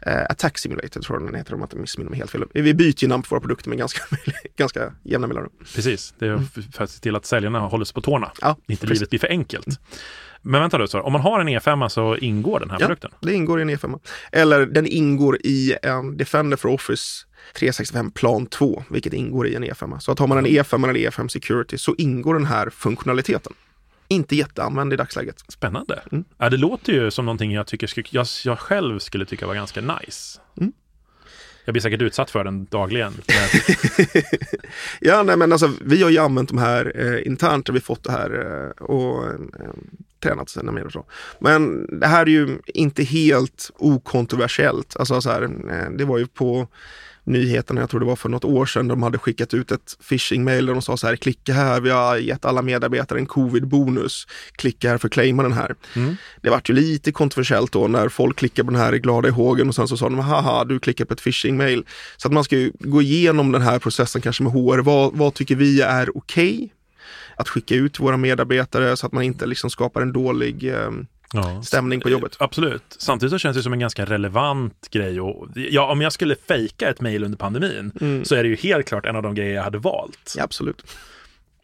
Eh, 0.00 0.22
Attack 0.28 0.58
Simulator 0.58 1.00
tror 1.00 1.20
jag 1.20 1.28
den 1.28 1.34
heter 1.34 1.54
om 1.54 1.60
jag 1.60 1.66
inte 1.66 1.76
missminner 1.76 2.10
mig 2.10 2.18
helt 2.18 2.30
fel. 2.30 2.44
Vi 2.54 2.74
byter 2.74 2.94
ju 3.02 3.08
namn 3.08 3.22
på 3.22 3.28
våra 3.30 3.40
produkter 3.40 3.68
med 3.68 3.78
ganska, 3.78 4.02
ganska 4.56 4.92
jämna 5.02 5.26
mellanrum. 5.26 5.52
Precis, 5.74 6.14
det 6.18 6.26
är 6.26 6.38
för 6.72 6.84
att 6.84 6.90
se 6.90 7.00
till 7.00 7.16
att 7.16 7.26
säljarna 7.26 7.60
håller 7.60 7.84
sig 7.84 7.94
på 7.94 8.00
tårna. 8.00 8.32
Ja, 8.40 8.56
Inte 8.66 8.86
precis. 8.86 9.00
livet 9.00 9.10
blir 9.10 9.20
för 9.20 9.28
enkelt. 9.28 9.66
Men 10.42 10.60
vänta 10.60 10.86
så 10.86 11.00
om 11.00 11.12
man 11.12 11.20
har 11.22 11.40
en 11.40 11.48
E5 11.48 11.88
så 11.88 12.16
ingår 12.16 12.60
den 12.60 12.70
här 12.70 12.76
Ja. 12.80 12.86
produkten? 12.86 13.10
Det 13.20 13.34
ingår 13.34 13.58
i 13.58 13.62
en 13.62 13.70
E5. 13.70 13.98
Eller 14.32 14.66
den 14.66 14.86
ingår 14.86 15.36
i 15.44 15.76
en 15.82 16.16
Defender 16.16 16.56
for 16.56 16.68
Office 16.68 17.26
365 17.54 18.10
plan 18.10 18.46
2, 18.46 18.84
vilket 18.90 19.12
ingår 19.12 19.46
i 19.46 19.54
en 19.54 19.64
E5. 19.64 19.98
Så 19.98 20.12
att 20.12 20.18
har 20.18 20.26
man 20.26 20.38
en 20.38 20.46
E5 20.46 20.88
eller 20.88 21.00
E5 21.10 21.28
Security 21.28 21.78
så 21.78 21.94
ingår 21.98 22.34
den 22.34 22.46
här 22.46 22.70
funktionaliteten. 22.70 23.52
Inte 24.08 24.36
jätteanvänd 24.36 24.92
i 24.92 24.96
dagsläget. 24.96 25.44
Spännande. 25.48 26.02
Mm. 26.12 26.24
Ja, 26.38 26.50
det 26.50 26.56
låter 26.56 26.92
ju 26.92 27.10
som 27.10 27.24
någonting 27.24 27.52
jag, 27.52 27.66
tycker, 27.66 27.86
skulle- 27.86 28.06
jag, 28.10 28.26
jag 28.44 28.58
själv 28.58 28.98
skulle 28.98 29.24
tycka 29.26 29.46
var 29.46 29.54
ganska 29.54 29.80
nice. 29.80 30.40
Mm. 30.60 30.72
Jag 31.64 31.72
blir 31.72 31.82
säkert 31.82 32.02
utsatt 32.02 32.30
för 32.30 32.44
den 32.44 32.64
dagligen. 32.64 33.12
Men, 33.28 34.22
Ja, 35.00 35.22
nej 35.22 35.36
men 35.36 35.52
alltså 35.52 35.70
vi 35.84 36.02
har 36.02 36.10
ju 36.10 36.18
använt 36.18 36.48
de 36.48 36.58
här 36.58 36.92
eh, 36.96 37.26
internt, 37.26 37.68
vi 37.68 37.80
fått 37.80 38.04
det 38.04 38.12
här 38.12 38.30
eh, 38.78 38.84
och 38.84 39.24
eh, 39.26 39.34
tränat 40.22 40.56
och 40.86 40.92
så. 40.92 41.04
Men 41.40 41.86
det 42.00 42.06
här 42.06 42.22
är 42.22 42.30
ju 42.30 42.58
inte 42.66 43.02
helt 43.02 43.70
okontroversiellt. 43.76 44.96
Alltså 44.96 45.20
så 45.20 45.30
här, 45.30 45.42
eh, 45.42 45.90
det 45.98 46.04
var 46.04 46.18
ju 46.18 46.26
på 46.26 46.68
nyheterna, 47.24 47.80
jag 47.80 47.90
tror 47.90 48.00
det 48.00 48.06
var 48.06 48.16
för 48.16 48.28
något 48.28 48.44
år 48.44 48.66
sedan, 48.66 48.88
de 48.88 49.02
hade 49.02 49.18
skickat 49.18 49.54
ut 49.54 49.72
ett 49.72 49.98
phishing-mail 50.08 50.66
där 50.66 50.72
de 50.72 50.82
sa 50.82 50.96
så 50.96 51.06
här, 51.06 51.16
klicka 51.16 51.52
här, 51.52 51.80
vi 51.80 51.90
har 51.90 52.16
gett 52.16 52.44
alla 52.44 52.62
medarbetare 52.62 53.18
en 53.18 53.26
covid-bonus, 53.26 54.26
klicka 54.52 54.88
här 54.88 54.98
för 54.98 55.08
att 55.08 55.12
claima 55.12 55.42
den 55.42 55.52
här. 55.52 55.74
mm. 55.94 56.16
Det 56.42 56.50
vart 56.50 56.70
ju 56.70 56.74
lite 56.74 57.12
kontroversiellt 57.12 57.72
då 57.72 57.88
när 57.88 58.08
folk 58.08 58.36
klickade 58.36 58.66
på 58.66 58.72
den 58.72 58.80
här 58.80 58.94
i 58.94 58.98
glada 58.98 59.28
i 59.28 59.30
hågen 59.30 59.68
och 59.68 59.74
sen 59.74 59.88
så 59.88 59.96
sa 59.96 60.08
de 60.08 60.18
haha 60.18 60.64
du 60.64 60.80
klickar 60.80 61.04
på 61.04 61.14
ett 61.14 61.24
phishing-mail. 61.24 61.84
Så 62.16 62.28
att 62.28 62.34
man 62.34 62.44
ska 62.44 62.56
ju 62.56 62.72
gå 62.78 63.02
igenom 63.02 63.52
den 63.52 63.62
här 63.62 63.78
processen 63.78 64.22
kanske 64.22 64.42
med 64.42 64.52
HR. 64.52 64.78
Vad, 64.78 65.16
vad 65.16 65.34
tycker 65.34 65.56
vi 65.56 65.80
är 65.80 66.16
okej? 66.16 66.72
Att 67.42 67.48
skicka 67.48 67.74
ut 67.74 68.00
våra 68.00 68.16
medarbetare 68.16 68.96
så 68.96 69.06
att 69.06 69.12
man 69.12 69.22
inte 69.22 69.46
liksom 69.46 69.70
skapar 69.70 70.02
en 70.02 70.12
dålig 70.12 70.64
eh, 70.64 70.90
ja. 71.32 71.62
stämning 71.62 72.00
på 72.00 72.10
jobbet. 72.10 72.36
Absolut. 72.38 72.82
Samtidigt 72.98 73.30
så 73.30 73.38
känns 73.38 73.56
det 73.56 73.62
som 73.62 73.72
en 73.72 73.78
ganska 73.78 74.04
relevant 74.04 74.88
grej. 74.90 75.20
Och, 75.20 75.48
ja, 75.54 75.92
om 75.92 76.00
jag 76.00 76.12
skulle 76.12 76.34
fejka 76.48 76.90
ett 76.90 77.00
mejl 77.00 77.24
under 77.24 77.38
pandemin 77.38 77.92
Mm. 78.00 78.24
så 78.24 78.34
är 78.34 78.42
det 78.42 78.48
ju 78.48 78.56
helt 78.56 78.86
klart 78.88 79.06
en 79.06 79.16
av 79.16 79.22
de 79.22 79.34
grejer 79.34 79.54
jag 79.54 79.62
hade 79.62 79.78
valt. 79.78 80.34
Ja, 80.36 80.44
absolut. 80.44 80.86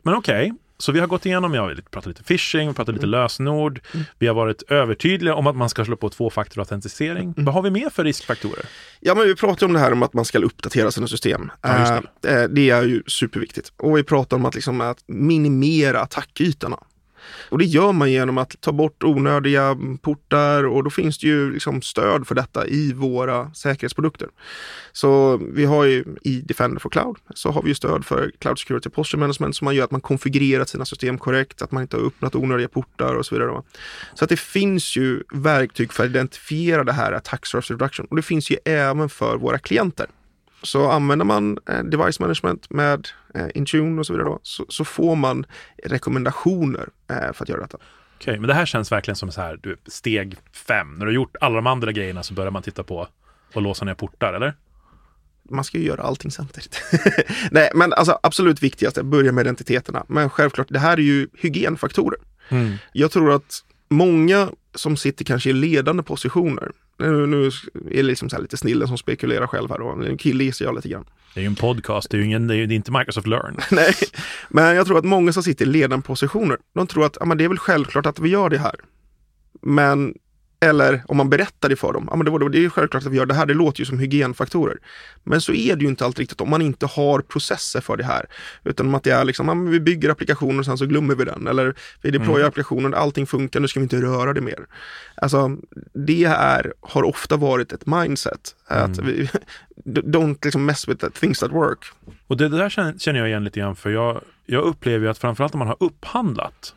Men 0.03 0.15
okej, 0.15 0.53
Så 0.79 0.93
vi 0.93 1.01
har 1.01 1.07
gått 1.07 1.27
igenom, 1.27 1.55
jag 1.55 1.63
har 1.63 1.75
pratat 1.91 2.07
lite 2.07 2.23
phishing, 2.23 2.69
vi 2.69 2.75
pratat 2.75 2.95
lite 2.95 3.07
lösenord. 3.07 3.81
Vi 4.19 4.27
har 4.27 4.35
varit 4.35 4.63
övertydliga 4.63 5.35
om 5.35 5.47
att 5.47 5.57
man 5.57 5.69
ska 5.69 5.85
slå 5.85 5.97
på 5.97 6.11
tvåfaktorautentisering. 6.11 7.35
Vad 7.37 7.55
har 7.55 7.63
vi 7.63 7.71
mer 7.71 7.91
för 7.91 8.05
riskfaktorer? 8.05 8.65
Ja, 9.01 9.15
men 9.15 9.27
vi 9.27 9.37
pratar 9.37 9.67
om 9.67 9.73
det 9.73 9.79
här 9.79 9.93
om 9.93 10.03
att 10.03 10.13
man 10.13 10.25
ska 10.25 10.39
uppdatera 10.39 10.91
sina 10.91 11.07
system. 11.07 11.51
Ja, 11.63 11.81
just 11.81 11.93
Eh, 12.27 12.37
eh, 12.37 12.49
det 12.49 12.71
är 12.71 12.83
ju 12.83 13.03
superviktigt. 13.07 13.73
Och 13.77 13.99
vi 13.99 14.03
pratar 14.03 14.37
om 14.37 14.45
att, 14.45 14.55
liksom, 14.55 14.81
att 14.81 14.99
minimera 15.07 16.01
attackytorna. 16.01 16.79
Och 17.49 17.59
det 17.59 17.65
gör 17.65 17.93
man 17.93 18.13
genom 18.13 18.39
att 18.39 18.61
ta 18.61 18.73
bort 18.73 19.05
onödiga 19.05 19.77
portar 20.03 20.65
och 20.65 20.85
då 20.85 20.91
finns 20.91 21.19
det 21.19 21.27
ju 21.27 21.53
liksom 21.53 21.83
stöd 21.83 22.27
för 22.27 22.35
detta 22.35 22.67
i 22.67 22.93
våra 22.93 23.55
säkerhetsprodukter. 23.55 24.29
Så 24.93 25.37
vi 25.37 25.65
har 25.65 25.85
ju 25.85 26.05
i 26.23 26.41
Defender 26.41 26.81
for 26.81 26.91
Cloud 26.91 27.17
så 27.35 27.51
har 27.51 27.63
vi 27.63 27.69
ju 27.69 27.75
stöd 27.75 28.05
för 28.05 28.33
Cloud 28.39 28.59
Security 28.59 28.91
Posture 28.91 29.21
Management 29.21 29.57
som 29.57 29.65
man 29.65 29.75
gör 29.75 29.85
att 29.85 29.91
man 29.91 30.01
konfigurerat 30.01 30.69
sina 30.69 30.85
system 30.85 31.19
korrekt, 31.19 31.63
att 31.63 31.73
man 31.73 31.83
inte 31.83 31.97
har 31.97 32.05
öppnat 32.05 32.35
onödiga 32.35 32.69
portar 32.69 33.15
och 33.15 33.27
så 33.27 33.35
vidare. 33.35 33.63
Så 34.15 34.25
att 34.25 34.29
det 34.29 34.41
finns 34.41 34.97
ju 34.97 35.23
verktyg 35.33 35.93
för 35.93 36.05
att 36.05 36.11
identifiera 36.11 36.85
det 36.85 36.93
här 36.93 37.13
attack 37.13 37.47
surface 37.47 37.75
reduction 37.75 38.07
och 38.11 38.17
det 38.17 38.23
finns 38.23 38.51
ju 38.51 38.57
även 38.65 39.09
för 39.09 39.37
våra 39.37 39.59
klienter. 39.59 40.07
Så 40.63 40.91
använder 40.91 41.25
man 41.25 41.59
eh, 41.69 41.85
device 41.85 42.21
management 42.21 42.71
med 42.71 43.09
eh, 43.35 43.47
Intune 43.55 44.01
och 44.01 44.07
så 44.07 44.13
vidare 44.13 44.29
då, 44.29 44.41
så, 44.43 44.67
så 44.69 44.85
får 44.85 45.17
man 45.17 45.47
rekommendationer 45.85 46.89
eh, 47.11 47.33
för 47.33 47.45
att 47.45 47.49
göra 47.49 47.61
detta. 47.61 47.79
Okej, 48.17 48.39
men 48.39 48.49
det 48.49 48.55
här 48.55 48.67
känns 48.67 48.93
verkligen 48.93 49.17
som 49.17 49.33
så 49.33 49.41
här, 49.41 49.59
du, 49.63 49.77
steg 49.87 50.37
fem. 50.53 50.93
När 50.93 51.07
du 51.07 51.07
har 51.07 51.15
gjort 51.15 51.37
alla 51.41 51.55
de 51.55 51.67
andra 51.67 51.93
grejerna 51.93 52.23
så 52.23 52.35
börjar 52.35 52.51
man 52.51 52.63
titta 52.63 52.83
på 52.83 53.09
och 53.55 53.63
låsa 53.63 53.85
ner 53.85 53.95
portar, 53.95 54.33
eller? 54.33 54.55
Man 55.51 55.65
ska 55.65 55.79
ju 55.79 55.85
göra 55.85 56.03
allting 56.03 56.31
samtidigt. 56.31 56.83
Nej, 57.51 57.71
men 57.75 57.93
alltså 57.93 58.19
absolut 58.23 58.63
viktigast 58.63 58.97
är 58.97 59.01
att 59.01 59.07
börja 59.07 59.33
med 59.33 59.43
identiteterna. 59.43 60.05
Men 60.09 60.31
självklart, 60.31 60.67
det 60.71 60.79
här 60.79 60.93
är 60.93 61.03
ju 61.03 61.29
hygienfaktorer. 61.35 62.19
Mm. 62.49 62.77
Jag 62.93 63.11
tror 63.11 63.33
att 63.33 63.65
många 63.89 64.49
som 64.75 64.97
sitter 64.97 65.25
kanske 65.25 65.51
i 65.51 65.53
ledande 65.53 66.03
positioner, 66.03 66.73
nu, 66.99 67.27
nu 67.27 67.47
är 67.47 67.97
det 67.97 68.03
liksom 68.03 68.31
så 68.31 68.41
lite 68.41 68.57
snillen 68.57 68.89
som 68.89 68.99
spekulerar 68.99 69.47
själv 69.47 69.71
här 69.71 69.79
då, 69.79 69.89
en 69.89 70.19
kille 70.19 70.45
gissar 70.45 70.65
jag 70.65 70.75
lite 70.75 70.89
grann. 70.89 71.05
Det 71.35 71.41
är 71.41 71.43
ju 71.43 71.47
en 71.47 71.55
podcast, 71.55 72.11
det 72.11 72.17
är 72.17 72.19
ju 72.19 72.25
ingen, 72.25 72.47
det 72.47 72.57
är 72.57 72.73
inte 72.73 72.93
Microsoft 72.93 73.27
Learn. 73.27 73.57
Nej, 73.71 73.95
men 74.49 74.77
jag 74.77 74.87
tror 74.87 74.99
att 74.99 75.05
många 75.05 75.33
som 75.33 75.43
sitter 75.43 75.65
i 75.67 75.69
ledande 75.69 76.07
positioner, 76.07 76.59
de 76.75 76.87
tror 76.87 77.07
att 77.07 77.17
ja, 77.21 77.27
men 77.27 77.39
det 77.39 77.45
är 77.45 77.49
väl 77.49 77.59
självklart 77.59 78.07
att 78.07 78.19
vi 78.19 78.29
gör 78.29 78.51
det 78.51 78.59
här. 78.59 78.75
Men 79.63 80.15
eller 80.61 81.03
om 81.09 81.17
man 81.17 81.31
berättar 81.31 81.69
det 81.69 81.77
för 81.77 81.93
dem, 81.93 82.09
ja, 82.11 82.17
men 82.17 82.25
det, 82.25 82.31
var, 82.31 82.49
det 82.49 82.65
är 82.65 82.69
självklart 82.69 83.07
att 83.07 83.13
vi 83.13 83.17
gör 83.17 83.27
det 83.27 83.35
här, 83.35 83.47
det 83.47 83.55
låter 83.55 83.81
ju 83.81 83.87
som 83.87 83.99
hygienfaktorer. 83.99 84.79
Men 85.25 85.41
så 85.41 85.53
är 85.53 85.77
det 85.77 85.83
ju 85.83 85.89
inte 85.89 86.05
alltid 86.05 86.19
riktigt 86.19 86.41
om 86.41 86.51
man 86.51 86.63
inte 86.63 86.87
har 86.87 87.21
processer 87.21 87.81
för 87.81 87.97
det 87.97 88.05
här. 88.05 88.27
Utan 88.65 88.95
att 88.95 89.05
det 89.05 89.11
är 89.11 89.25
liksom, 89.25 89.49
ja, 89.49 89.55
vi 89.55 89.81
bygger 89.81 90.11
applikationen 90.11 90.59
och 90.59 90.65
sen 90.65 90.79
så 90.79 90.87
glömmer 90.87 91.15
vi 91.15 91.25
den. 91.25 91.47
Eller 91.47 91.75
vi 92.03 92.11
deployar 92.11 92.39
mm. 92.39 92.49
applikationen, 92.49 92.95
allting 92.95 93.27
funkar, 93.27 93.61
nu 93.61 93.69
ska 93.69 93.81
vi 93.81 93.85
inte 93.85 94.01
röra 94.01 94.33
det 94.33 94.41
mer. 94.41 94.67
Alltså, 95.15 95.57
det 95.93 96.25
är, 96.25 96.73
har 96.81 97.03
ofta 97.03 97.37
varit 97.37 97.73
ett 97.73 97.87
mindset. 97.87 98.55
Mm. 98.71 98.91
Att 98.91 98.99
vi, 98.99 99.31
don't 99.85 100.39
liksom 100.45 100.65
mess 100.65 100.89
with 100.89 101.01
the 101.01 101.11
things 101.11 101.39
that 101.39 101.53
work. 101.53 101.85
Och 102.27 102.37
det 102.37 102.49
där 102.49 102.99
känner 102.99 103.19
jag 103.19 103.29
igen 103.29 103.45
lite 103.45 103.61
grann, 103.61 103.77
för 103.77 103.91
jag, 103.91 104.21
jag 104.47 104.65
upplever 104.65 105.05
ju 105.05 105.11
att 105.11 105.19
framförallt 105.19 105.55
om 105.55 105.59
man 105.59 105.69
har 105.69 105.77
upphandlat 105.81 106.75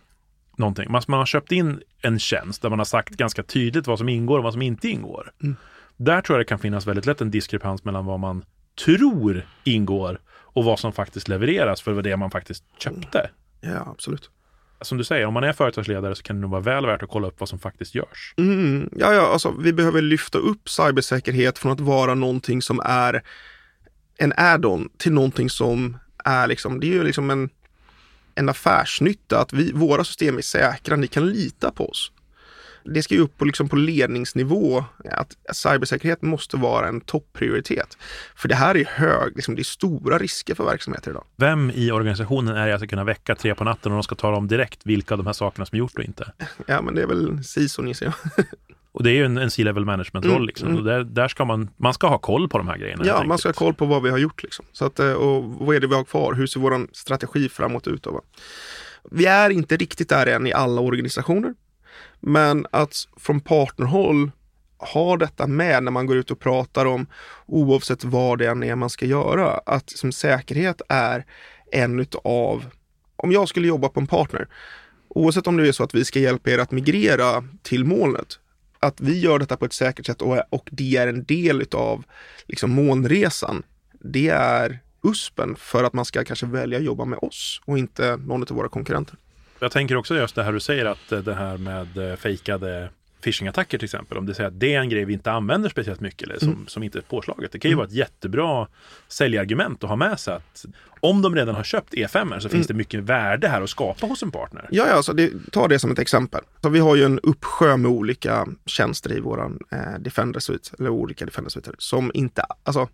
någonting. 0.61 0.91
Man, 0.91 1.01
man 1.07 1.19
har 1.19 1.25
köpt 1.25 1.51
in 1.51 1.81
en 2.01 2.19
tjänst 2.19 2.61
där 2.61 2.69
man 2.69 2.79
har 2.79 2.85
sagt 2.85 3.09
ganska 3.09 3.43
tydligt 3.43 3.87
vad 3.87 3.97
som 3.97 4.09
ingår 4.09 4.37
och 4.37 4.43
vad 4.43 4.53
som 4.53 4.61
inte 4.61 4.87
ingår. 4.87 5.31
Mm. 5.43 5.55
Där 5.97 6.21
tror 6.21 6.37
jag 6.37 6.45
det 6.45 6.49
kan 6.49 6.59
finnas 6.59 6.87
väldigt 6.87 7.05
lätt 7.05 7.21
en 7.21 7.31
diskrepans 7.31 7.83
mellan 7.83 8.05
vad 8.05 8.19
man 8.19 8.43
tror 8.85 9.45
ingår 9.63 10.19
och 10.29 10.63
vad 10.63 10.79
som 10.79 10.93
faktiskt 10.93 11.27
levereras 11.27 11.81
för 11.81 12.01
det 12.01 12.17
man 12.17 12.31
faktiskt 12.31 12.63
köpte. 12.77 13.29
Ja, 13.61 13.87
absolut. 13.91 14.29
Som 14.81 14.97
du 14.97 15.03
säger, 15.03 15.25
om 15.25 15.33
man 15.33 15.43
är 15.43 15.53
företagsledare 15.53 16.15
så 16.15 16.23
kan 16.23 16.35
det 16.35 16.41
nog 16.41 16.51
vara 16.51 16.61
väl 16.61 16.85
värt 16.85 17.03
att 17.03 17.09
kolla 17.09 17.27
upp 17.27 17.39
vad 17.39 17.49
som 17.49 17.59
faktiskt 17.59 17.95
görs. 17.95 18.33
Mm, 18.37 18.89
ja, 18.97 19.13
ja, 19.13 19.33
alltså 19.33 19.51
vi 19.59 19.73
behöver 19.73 20.01
lyfta 20.01 20.37
upp 20.37 20.69
cybersäkerhet 20.69 21.59
från 21.59 21.71
att 21.71 21.79
vara 21.79 22.15
någonting 22.15 22.61
som 22.61 22.79
är 22.85 23.23
en 24.17 24.33
add-on 24.37 24.89
till 24.97 25.11
någonting 25.11 25.49
som 25.49 25.97
är 26.25 26.47
liksom, 26.47 26.79
det 26.79 26.87
är 26.87 26.93
ju 26.93 27.03
liksom 27.03 27.29
en 27.29 27.49
en 28.35 28.49
affärsnytta, 28.49 29.39
att 29.39 29.53
vi, 29.53 29.71
våra 29.71 30.03
system 30.03 30.37
är 30.37 30.41
säkra, 30.41 30.95
ni 30.95 31.07
kan 31.07 31.29
lita 31.29 31.71
på 31.71 31.89
oss. 31.89 32.11
Det 32.83 33.03
ska 33.03 33.15
ju 33.15 33.21
upp 33.21 33.37
på, 33.37 33.45
liksom 33.45 33.69
på 33.69 33.75
ledningsnivå, 33.75 34.85
att 35.11 35.37
cybersäkerhet 35.53 36.21
måste 36.21 36.57
vara 36.57 36.87
en 36.87 37.01
topprioritet. 37.01 37.97
För 38.35 38.49
det 38.49 38.55
här 38.55 38.77
är 38.77 38.85
hög, 38.85 39.35
liksom, 39.35 39.55
det 39.55 39.61
är 39.61 39.63
stora 39.63 40.17
risker 40.17 40.55
för 40.55 40.63
verksamheter 40.63 41.11
idag. 41.11 41.23
Vem 41.35 41.71
i 41.71 41.91
organisationen 41.91 42.55
är 42.55 42.65
det 42.65 42.71
jag 42.71 42.79
ska 42.79 42.87
kunna 42.87 43.03
väcka 43.03 43.35
tre 43.35 43.55
på 43.55 43.63
natten 43.63 43.91
och 43.91 43.95
de 43.95 44.03
ska 44.03 44.15
tala 44.15 44.37
om 44.37 44.47
direkt 44.47 44.79
vilka 44.83 45.13
av 45.13 45.17
de 45.17 45.25
här 45.25 45.33
sakerna 45.33 45.65
som 45.65 45.75
är 45.75 45.79
gjort 45.79 45.97
och 45.97 46.03
inte? 46.03 46.31
Ja, 46.65 46.81
men 46.81 46.95
det 46.95 47.01
är 47.01 47.07
väl 47.07 47.43
CISO 47.43 47.85
gissar 47.85 48.05
jag. 48.05 48.45
Och 48.93 49.03
det 49.03 49.11
är 49.11 49.13
ju 49.13 49.25
en, 49.25 49.37
en 49.37 49.51
C-level 49.51 49.85
management-roll. 49.85 50.35
Mm, 50.35 50.47
liksom. 50.47 50.69
mm. 50.69 50.83
där, 50.83 51.03
där, 51.03 51.27
ska 51.27 51.45
man, 51.45 51.69
man 51.77 51.93
ska 51.93 52.07
ha 52.07 52.17
koll 52.17 52.49
på 52.49 52.57
de 52.57 52.67
här 52.67 52.77
grejerna. 52.77 53.03
Ja, 53.05 53.23
man 53.23 53.37
ska 53.37 53.49
ha 53.49 53.53
koll 53.53 53.73
på 53.73 53.85
vad 53.85 54.03
vi 54.03 54.09
har 54.09 54.17
gjort. 54.17 54.43
Liksom. 54.43 54.65
Så 54.71 54.85
att, 54.85 54.99
eh, 54.99 55.13
och 55.13 55.43
vad 55.43 55.75
är 55.75 55.79
det 55.79 55.87
vi 55.87 55.95
har 55.95 56.03
kvar? 56.03 56.33
Hur 56.33 56.47
ser 56.47 56.59
vår 56.59 56.87
strategi 56.91 57.49
framåt 57.49 57.87
ut? 57.87 58.03
Då, 58.03 58.21
Vi 59.11 59.25
är 59.25 59.49
inte 59.49 59.77
riktigt 59.77 60.09
där 60.09 60.27
än 60.27 60.47
i 60.47 60.53
alla 60.53 60.81
organisationer. 60.81 61.53
Men 62.19 62.67
att 62.71 62.95
från 63.17 63.39
partnerhåll 63.39 64.31
ha 64.77 65.17
detta 65.17 65.47
med 65.47 65.83
när 65.83 65.91
man 65.91 66.05
går 66.05 66.17
ut 66.17 66.31
och 66.31 66.39
pratar 66.39 66.85
om 66.85 67.05
oavsett 67.45 68.03
vad 68.03 68.39
det 68.39 68.47
än 68.47 68.63
är 68.63 68.75
man 68.75 68.89
ska 68.89 69.05
göra. 69.05 69.61
Att 69.65 69.89
som 69.89 70.11
säkerhet 70.11 70.81
är 70.89 71.25
en 71.71 71.99
utav, 71.99 72.65
om 73.15 73.31
jag 73.31 73.49
skulle 73.49 73.67
jobba 73.67 73.89
på 73.89 73.99
en 73.99 74.07
partner, 74.07 74.47
oavsett 75.07 75.47
om 75.47 75.57
det 75.57 75.67
är 75.67 75.71
så 75.71 75.83
att 75.83 75.95
vi 75.95 76.05
ska 76.05 76.19
hjälpa 76.19 76.49
er 76.49 76.57
att 76.57 76.71
migrera 76.71 77.43
till 77.61 77.85
molnet, 77.85 78.39
att 78.81 79.01
vi 79.01 79.19
gör 79.19 79.39
detta 79.39 79.57
på 79.57 79.65
ett 79.65 79.73
säkert 79.73 80.05
sätt 80.05 80.21
och, 80.21 80.37
och 80.49 80.69
det 80.71 80.97
är 80.97 81.07
en 81.07 81.23
del 81.23 81.61
utav 81.61 82.03
liksom, 82.47 82.71
månresan. 82.71 83.63
Det 83.99 84.29
är 84.29 84.79
USPen 85.03 85.55
för 85.55 85.83
att 85.83 85.93
man 85.93 86.05
ska 86.05 86.23
kanske 86.23 86.45
välja 86.45 86.77
att 86.77 86.83
jobba 86.83 87.05
med 87.05 87.19
oss 87.21 87.61
och 87.65 87.77
inte 87.77 88.17
någon 88.17 88.41
av 88.41 88.47
våra 88.49 88.69
konkurrenter. 88.69 89.15
Jag 89.59 89.71
tänker 89.71 89.95
också 89.95 90.15
just 90.15 90.35
det 90.35 90.43
här 90.43 90.53
du 90.53 90.59
säger 90.59 90.85
att 90.85 91.25
det 91.25 91.33
här 91.33 91.57
med 91.57 91.97
eh, 91.97 92.15
fejkade 92.15 92.89
phishing-attacker 93.21 93.77
till 93.77 93.85
exempel, 93.85 94.17
om 94.17 94.25
det 94.25 94.35
säger 94.35 94.47
att 94.47 94.59
det 94.59 94.73
är 94.73 94.79
en 94.79 94.89
grej 94.89 95.05
vi 95.05 95.13
inte 95.13 95.31
använder 95.31 95.69
speciellt 95.69 95.99
mycket 95.99 96.21
eller 96.21 96.39
som, 96.39 96.47
mm. 96.47 96.67
som 96.67 96.83
inte 96.83 96.97
är 96.97 97.01
påslaget. 97.01 97.51
Det 97.51 97.59
kan 97.59 97.69
ju 97.69 97.73
mm. 97.73 97.77
vara 97.77 97.87
ett 97.87 97.93
jättebra 97.93 98.67
säljargument 99.07 99.83
att 99.83 99.89
ha 99.89 99.97
med 99.97 100.19
sig 100.19 100.33
att 100.33 100.65
om 100.99 101.21
de 101.21 101.35
redan 101.35 101.55
har 101.55 101.63
köpt 101.63 101.93
E5 101.93 102.39
så 102.39 102.49
finns 102.49 102.53
mm. 102.53 102.67
det 102.67 102.73
mycket 102.73 102.99
värde 102.99 103.47
här 103.47 103.61
att 103.61 103.69
skapa 103.69 104.05
hos 104.05 104.23
en 104.23 104.31
partner. 104.31 104.67
Ja, 104.71 104.87
ja 104.87 104.93
alltså 104.93 105.13
det, 105.13 105.31
ta 105.51 105.67
det 105.67 105.79
som 105.79 105.91
ett 105.91 105.99
exempel. 105.99 106.41
Så 106.61 106.69
vi 106.69 106.79
har 106.79 106.95
ju 106.95 107.03
en 107.03 107.19
uppsjö 107.19 107.77
med 107.77 107.91
olika 107.91 108.47
tjänster 108.65 109.17
i 109.17 109.19
våran 109.19 109.59
eh, 109.71 109.99
Defender 109.99 110.39
Suite, 110.39 110.69
eller 110.79 110.89
olika 110.89 111.25
Defender 111.25 111.51
Suite, 111.51 111.71
som 111.77 112.11
inte, 112.13 112.43
alltså, 112.63 112.89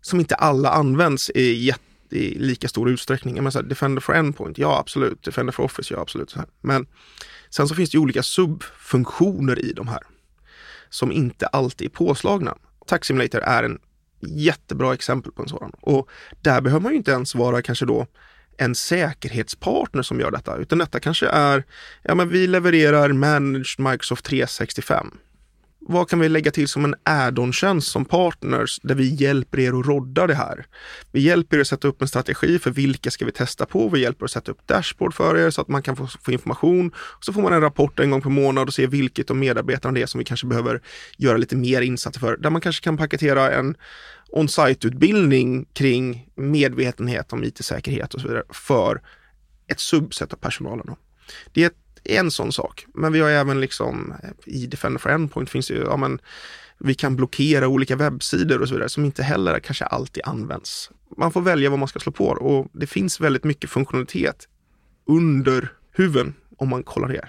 som 0.00 0.20
inte 0.20 0.34
alla 0.34 0.70
används 0.70 1.30
i 1.30 1.64
jätte 1.64 1.80
i 2.14 2.38
lika 2.38 2.68
stor 2.68 2.90
utsträckning. 2.90 3.42
Men 3.42 3.52
så 3.52 3.58
här, 3.58 3.66
Defender 3.66 4.00
for 4.00 4.14
Endpoint, 4.14 4.58
ja 4.58 4.78
absolut. 4.78 5.22
Defender 5.22 5.52
for 5.52 5.64
Office, 5.64 5.94
ja 5.94 6.00
absolut. 6.00 6.34
Men 6.60 6.86
Sen 7.56 7.68
så 7.68 7.74
finns 7.74 7.90
det 7.90 7.98
olika 7.98 8.22
subfunktioner 8.22 9.64
i 9.64 9.72
de 9.72 9.88
här 9.88 10.02
som 10.88 11.12
inte 11.12 11.46
alltid 11.46 11.86
är 11.86 11.90
påslagna. 11.90 12.56
Tax 12.86 13.08
Simulator 13.08 13.40
är 13.40 13.62
en 13.62 13.78
jättebra 14.20 14.94
exempel 14.94 15.32
på 15.32 15.42
en 15.42 15.48
sådan. 15.48 15.72
Och 15.80 16.08
där 16.42 16.60
behöver 16.60 16.82
man 16.82 16.92
ju 16.92 16.98
inte 16.98 17.10
ens 17.10 17.34
vara 17.34 17.62
kanske 17.62 17.86
då 17.86 18.06
en 18.56 18.74
säkerhetspartner 18.74 20.02
som 20.02 20.20
gör 20.20 20.30
detta, 20.30 20.56
utan 20.56 20.78
detta 20.78 21.00
kanske 21.00 21.26
är, 21.26 21.64
ja 22.02 22.14
men 22.14 22.28
vi 22.28 22.46
levererar 22.46 23.12
Managed 23.12 23.78
Microsoft 23.78 24.24
365 24.24 25.18
vad 25.86 26.08
kan 26.08 26.18
vi 26.18 26.28
lägga 26.28 26.50
till 26.50 26.68
som 26.68 26.84
en 26.84 26.94
add-on-tjänst 27.02 27.90
som 27.90 28.04
partners 28.04 28.80
där 28.82 28.94
vi 28.94 29.14
hjälper 29.14 29.58
er 29.58 29.80
att 29.80 29.86
rodda 29.86 30.26
det 30.26 30.34
här? 30.34 30.66
Vi 31.12 31.20
hjälper 31.20 31.56
er 31.56 31.60
att 31.60 31.66
sätta 31.66 31.88
upp 31.88 32.02
en 32.02 32.08
strategi 32.08 32.58
för 32.58 32.70
vilka 32.70 33.10
ska 33.10 33.24
vi 33.24 33.32
testa 33.32 33.66
på? 33.66 33.88
Vi 33.88 34.00
hjälper 34.00 34.22
er 34.22 34.24
att 34.24 34.30
sätta 34.30 34.52
upp 34.52 34.66
dashboard 34.66 35.14
för 35.14 35.36
er 35.36 35.50
så 35.50 35.60
att 35.60 35.68
man 35.68 35.82
kan 35.82 35.96
få, 35.96 36.06
få 36.06 36.32
information. 36.32 36.92
Så 37.20 37.32
får 37.32 37.42
man 37.42 37.52
en 37.52 37.60
rapport 37.60 38.00
en 38.00 38.10
gång 38.10 38.22
per 38.22 38.30
månad 38.30 38.68
och 38.68 38.74
se 38.74 38.86
vilket 38.86 39.30
av 39.30 39.36
medarbetarna 39.36 39.94
det 39.94 40.02
är 40.02 40.06
som 40.06 40.18
vi 40.18 40.24
kanske 40.24 40.46
behöver 40.46 40.82
göra 41.16 41.36
lite 41.36 41.56
mer 41.56 41.80
insatser 41.82 42.20
för. 42.20 42.36
Där 42.36 42.50
man 42.50 42.60
kanske 42.60 42.84
kan 42.84 42.96
paketera 42.96 43.52
en 43.52 43.76
on-site-utbildning 44.28 45.64
kring 45.72 46.28
medvetenhet 46.34 47.32
om 47.32 47.44
it-säkerhet 47.44 48.14
och 48.14 48.20
så 48.20 48.28
vidare 48.28 48.44
för 48.50 49.02
ett 49.66 49.80
subset 49.80 50.32
av 50.32 50.36
personalen. 50.36 50.96
Det 51.52 51.62
är 51.62 51.66
ett 51.66 51.83
en 52.04 52.30
sån 52.30 52.52
sak. 52.52 52.86
Men 52.94 53.12
vi 53.12 53.20
har 53.20 53.30
även 53.30 53.60
liksom 53.60 54.14
i 54.44 54.66
Defender 54.66 54.98
for 54.98 55.10
Endpoint 55.10 55.50
finns 55.50 55.68
det 55.68 55.74
ju, 55.74 55.80
ja 55.80 55.96
men 55.96 56.18
vi 56.78 56.94
kan 56.94 57.16
blockera 57.16 57.68
olika 57.68 57.96
webbsidor 57.96 58.62
och 58.62 58.68
så 58.68 58.74
vidare 58.74 58.88
som 58.88 59.04
inte 59.04 59.22
heller 59.22 59.60
kanske 59.60 59.84
alltid 59.84 60.22
används. 60.26 60.90
Man 61.16 61.32
får 61.32 61.40
välja 61.40 61.70
vad 61.70 61.78
man 61.78 61.88
ska 61.88 61.98
slå 61.98 62.12
på 62.12 62.26
och 62.26 62.68
det 62.72 62.86
finns 62.86 63.20
väldigt 63.20 63.44
mycket 63.44 63.70
funktionalitet 63.70 64.48
under 65.06 65.68
huven 65.92 66.34
om 66.58 66.68
man 66.68 66.82
kollar 66.82 67.08
det. 67.08 67.28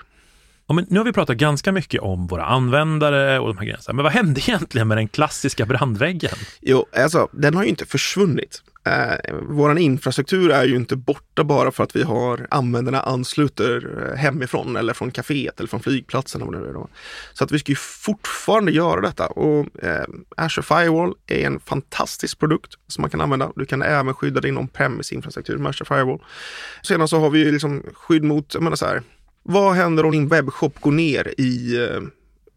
Ja, 0.67 0.73
men 0.73 0.85
nu 0.89 0.99
har 0.99 1.05
vi 1.05 1.13
pratat 1.13 1.37
ganska 1.37 1.71
mycket 1.71 2.01
om 2.01 2.27
våra 2.27 2.45
användare 2.45 3.39
och 3.39 3.47
de 3.47 3.57
här 3.57 3.65
gränserna. 3.65 3.95
Men 3.95 4.03
vad 4.03 4.13
hände 4.13 4.41
egentligen 4.47 4.87
med 4.87 4.97
den 4.97 5.07
klassiska 5.07 5.65
brandväggen? 5.65 6.35
Jo, 6.61 6.85
alltså 6.93 7.29
den 7.31 7.53
har 7.55 7.63
ju 7.63 7.69
inte 7.69 7.85
försvunnit. 7.85 8.63
Eh, 8.85 9.35
vår 9.41 9.77
infrastruktur 9.77 10.51
är 10.51 10.65
ju 10.65 10.75
inte 10.75 10.95
borta 10.95 11.43
bara 11.43 11.71
för 11.71 11.83
att 11.83 11.95
vi 11.95 12.03
har 12.03 12.47
användarna 12.51 13.01
ansluter 13.01 14.03
eh, 14.11 14.17
hemifrån 14.17 14.75
eller 14.75 14.93
från 14.93 15.11
kaféet 15.11 15.59
eller 15.59 15.69
från 15.69 15.79
flygplatsen. 15.79 16.41
Eller 16.41 16.51
vad 16.51 16.61
det 16.61 16.69
är 16.69 16.73
då. 16.73 16.87
Så 17.33 17.43
att 17.43 17.51
vi 17.51 17.59
ska 17.59 17.71
ju 17.71 17.75
fortfarande 17.75 18.71
göra 18.71 19.01
detta. 19.01 19.27
Och 19.27 19.83
eh, 19.83 20.05
Azure 20.37 20.63
Firewall 20.63 21.13
är 21.27 21.45
en 21.45 21.59
fantastisk 21.59 22.39
produkt 22.39 22.73
som 22.87 23.01
man 23.01 23.09
kan 23.09 23.21
använda. 23.21 23.51
Du 23.55 23.65
kan 23.65 23.81
även 23.81 24.13
skydda 24.13 24.41
din 24.41 24.57
on-premise 24.57 25.15
infrastruktur 25.15 25.57
med 25.57 25.69
Azure 25.69 25.85
Firewall. 25.85 26.23
Sedan 26.83 27.07
så 27.07 27.19
har 27.19 27.29
vi 27.29 27.51
liksom 27.51 27.83
skydd 27.93 28.23
mot, 28.23 28.53
jag 28.53 28.63
menar 28.63 28.75
så 28.75 28.85
här, 28.85 29.01
vad 29.43 29.75
händer 29.75 30.05
om 30.05 30.11
din 30.11 30.27
webbshop 30.27 30.81
går 30.81 30.91
ner 30.91 31.33
i 31.37 31.83
eh, 31.83 32.01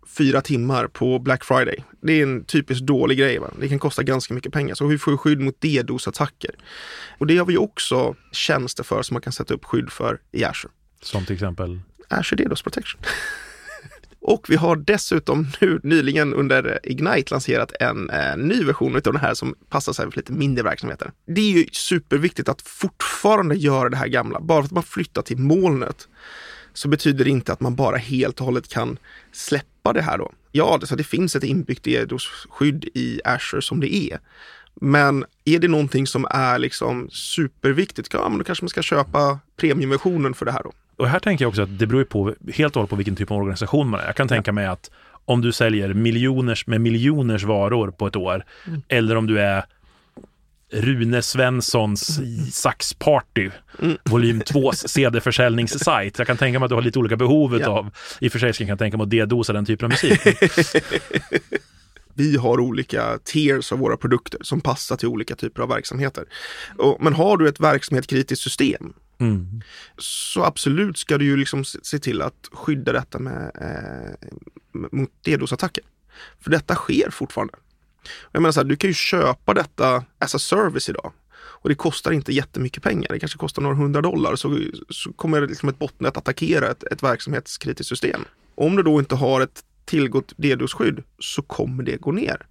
fyra 0.08 0.40
timmar 0.40 0.86
på 0.86 1.18
Black 1.18 1.44
Friday. 1.44 1.84
Det 2.00 2.12
är 2.12 2.22
en 2.22 2.44
typiskt 2.44 2.86
dålig 2.86 3.18
grej. 3.18 3.38
Va? 3.38 3.50
Det 3.60 3.68
kan 3.68 3.78
kosta 3.78 4.02
ganska 4.02 4.34
mycket 4.34 4.52
pengar. 4.52 4.74
Så 4.74 4.86
vi 4.86 4.98
får 4.98 5.16
skydd 5.16 5.40
mot 5.40 5.60
DDoS-attacker. 5.60 6.54
Och 7.18 7.26
det 7.26 7.38
har 7.38 7.46
vi 7.46 7.56
också 7.56 8.16
tjänster 8.32 8.84
för 8.84 9.02
som 9.02 9.14
man 9.14 9.22
kan 9.22 9.32
sätta 9.32 9.54
upp 9.54 9.64
skydd 9.64 9.90
för 9.90 10.20
i 10.32 10.44
Azure. 10.44 10.72
Som 11.02 11.24
till 11.24 11.34
exempel? 11.34 11.80
Azure 12.08 12.44
DDoS 12.44 12.62
Protection. 12.62 13.00
Och 14.20 14.46
vi 14.48 14.56
har 14.56 14.76
dessutom 14.76 15.46
nu 15.60 15.80
nyligen 15.82 16.34
under 16.34 16.80
Ignite 16.82 17.34
lanserat 17.34 17.72
en 17.80 18.10
eh, 18.10 18.36
ny 18.36 18.64
version 18.64 18.96
av 18.96 19.02
den 19.02 19.16
här 19.16 19.34
som 19.34 19.54
passar 19.68 19.92
sig 19.92 20.10
för 20.10 20.16
lite 20.16 20.32
mindre 20.32 20.64
verksamheter. 20.64 21.12
Det 21.26 21.40
är 21.40 21.52
ju 21.52 21.66
superviktigt 21.72 22.48
att 22.48 22.62
fortfarande 22.62 23.54
göra 23.54 23.88
det 23.88 23.96
här 23.96 24.08
gamla. 24.08 24.40
Bara 24.40 24.62
för 24.62 24.66
att 24.66 24.72
man 24.72 24.82
flyttar 24.82 25.22
till 25.22 25.38
molnet 25.38 26.08
så 26.74 26.88
betyder 26.88 27.24
det 27.24 27.30
inte 27.30 27.52
att 27.52 27.60
man 27.60 27.76
bara 27.76 27.96
helt 27.96 28.40
och 28.40 28.46
hållet 28.46 28.68
kan 28.68 28.98
släppa 29.32 29.77
det 29.92 30.02
här 30.02 30.18
då. 30.18 30.32
Ja, 30.52 30.78
det, 30.80 30.96
det 30.96 31.04
finns 31.04 31.36
ett 31.36 31.44
inbyggt 31.44 31.86
DDoS-skydd 31.86 32.88
i 32.94 33.20
Azure 33.24 33.62
som 33.62 33.80
det 33.80 33.94
är. 33.94 34.18
Men 34.80 35.24
är 35.44 35.58
det 35.58 35.68
någonting 35.68 36.06
som 36.06 36.26
är 36.30 36.58
liksom 36.58 37.08
superviktigt, 37.10 38.08
ja, 38.12 38.28
men 38.28 38.38
då 38.38 38.44
kanske 38.44 38.64
man 38.64 38.68
ska 38.68 38.82
köpa 38.82 39.38
premiumversionen 39.56 40.34
för 40.34 40.46
det 40.46 40.52
här 40.52 40.62
då. 40.62 40.72
Och 40.96 41.08
här 41.08 41.18
tänker 41.18 41.44
jag 41.44 41.48
också 41.48 41.62
att 41.62 41.78
det 41.78 41.86
beror 41.86 42.04
på 42.04 42.34
helt 42.54 42.76
och 42.76 42.80
hållet 42.80 42.90
på 42.90 42.96
vilken 42.96 43.16
typ 43.16 43.30
av 43.30 43.36
organisation 43.36 43.88
man 43.88 44.00
är. 44.00 44.06
Jag 44.06 44.16
kan 44.16 44.28
tänka 44.28 44.52
mig 44.52 44.66
att 44.66 44.90
om 45.24 45.40
du 45.40 45.52
säljer 45.52 45.94
miljoners 45.94 46.66
med 46.66 46.80
miljoners 46.80 47.44
varor 47.44 47.90
på 47.90 48.06
ett 48.06 48.16
år, 48.16 48.44
mm. 48.66 48.82
eller 48.88 49.16
om 49.16 49.26
du 49.26 49.40
är 49.40 49.64
Rune 50.72 51.22
Svenssons 51.22 52.20
Saxparty, 52.52 53.50
mm. 53.78 53.96
volym 54.04 54.40
2 54.40 54.72
CD-försäljningssajt. 54.72 56.18
Jag 56.18 56.26
kan 56.26 56.36
tänka 56.36 56.58
mig 56.58 56.64
att 56.64 56.70
du 56.70 56.74
har 56.74 56.82
lite 56.82 56.98
olika 56.98 57.16
behov 57.16 57.58
ja. 57.60 57.68
av, 57.68 57.90
i 58.20 58.28
och 58.28 58.32
för 58.32 58.38
sig 58.38 58.52
kan 58.52 58.68
jag 58.68 58.78
tänka 58.78 58.96
mig 58.96 59.04
att 59.04 59.10
dedosa 59.10 59.52
den 59.52 59.66
typen 59.66 59.84
av 59.84 59.90
musik. 59.90 60.20
vi 62.14 62.36
har 62.36 62.60
olika 62.60 63.18
tiers 63.24 63.72
av 63.72 63.78
våra 63.78 63.96
produkter 63.96 64.40
som 64.42 64.60
passar 64.60 64.96
till 64.96 65.08
olika 65.08 65.36
typer 65.36 65.62
av 65.62 65.68
verksamheter. 65.68 66.24
Men 67.00 67.12
har 67.12 67.36
du 67.36 67.48
ett 67.48 67.60
verksamhetskritiskt 67.60 68.42
system 68.42 68.92
mm. 69.20 69.62
så 69.98 70.44
absolut 70.44 70.98
ska 70.98 71.18
du 71.18 71.24
ju 71.24 71.36
liksom 71.36 71.64
se 71.64 71.98
till 71.98 72.22
att 72.22 72.48
skydda 72.52 72.92
detta 72.92 73.18
med, 73.18 73.50
eh, 73.60 74.28
mot 74.90 75.10
DDoS-attacker. 75.24 75.84
För 76.40 76.50
detta 76.50 76.74
sker 76.74 77.10
fortfarande. 77.10 77.54
Jag 78.32 78.42
menar 78.42 78.52
så 78.52 78.60
här, 78.60 78.64
du 78.64 78.76
kan 78.76 78.90
ju 78.90 78.94
köpa 78.94 79.54
detta 79.54 80.04
as 80.18 80.34
a 80.34 80.38
service 80.38 80.88
idag. 80.88 81.12
Och 81.60 81.68
det 81.68 81.74
kostar 81.74 82.12
inte 82.12 82.32
jättemycket 82.32 82.82
pengar. 82.82 83.08
Det 83.12 83.18
kanske 83.18 83.38
kostar 83.38 83.62
några 83.62 83.76
hundra 83.76 84.00
dollar. 84.00 84.36
Så, 84.36 84.58
så 84.88 85.12
kommer 85.12 85.40
liksom 85.40 85.68
ett 85.68 85.78
botnät 85.78 86.16
attackera 86.16 86.70
ett, 86.70 86.84
ett 86.84 87.02
verksamhetskritiskt 87.02 87.88
system. 87.88 88.24
Om 88.54 88.76
du 88.76 88.82
då 88.82 88.98
inte 88.98 89.14
har 89.14 89.40
ett 89.40 89.64
tillgått 89.84 90.32
DDoS-skydd 90.36 91.02
så 91.18 91.42
kommer 91.42 91.82
det 91.82 91.96
gå 91.96 92.12
ner. 92.12 92.46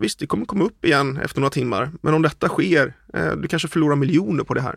Visst, 0.00 0.18
det 0.18 0.26
kommer 0.26 0.46
komma 0.46 0.64
upp 0.64 0.84
igen 0.84 1.16
efter 1.16 1.40
några 1.40 1.50
timmar. 1.50 1.90
Men 2.02 2.14
om 2.14 2.22
detta 2.22 2.48
sker, 2.48 2.94
eh, 3.14 3.32
du 3.32 3.48
kanske 3.48 3.68
förlorar 3.68 3.96
miljoner 3.96 4.44
på 4.44 4.54
det 4.54 4.60
här. 4.60 4.76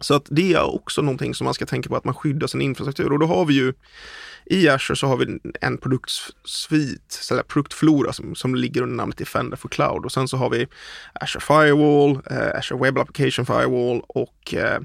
Så 0.00 0.14
att 0.14 0.26
det 0.30 0.52
är 0.52 0.74
också 0.74 1.02
någonting 1.02 1.34
som 1.34 1.44
man 1.44 1.54
ska 1.54 1.66
tänka 1.66 1.88
på, 1.88 1.96
att 1.96 2.04
man 2.04 2.14
skyddar 2.14 2.46
sin 2.46 2.60
infrastruktur. 2.60 3.12
Och 3.12 3.18
då 3.18 3.26
har 3.26 3.44
vi 3.44 3.54
ju 3.54 3.72
i 4.50 4.68
Azure 4.68 4.96
så 4.96 5.06
har 5.06 5.16
vi 5.16 5.38
en 5.60 5.78
produktsvit, 5.78 7.28
eller 7.30 7.42
produktflora 7.42 8.12
som, 8.12 8.34
som 8.34 8.54
ligger 8.54 8.82
under 8.82 8.96
namnet 8.96 9.18
Defender 9.18 9.56
for 9.56 9.68
Cloud. 9.68 10.04
Och 10.04 10.12
sen 10.12 10.28
så 10.28 10.36
har 10.36 10.50
vi 10.50 10.66
Azure 11.12 11.40
Firewall, 11.40 12.20
eh, 12.30 12.58
Azure 12.58 12.80
Web 12.82 12.98
Application 12.98 13.46
Firewall 13.46 14.02
och 14.08 14.54
eh, 14.54 14.80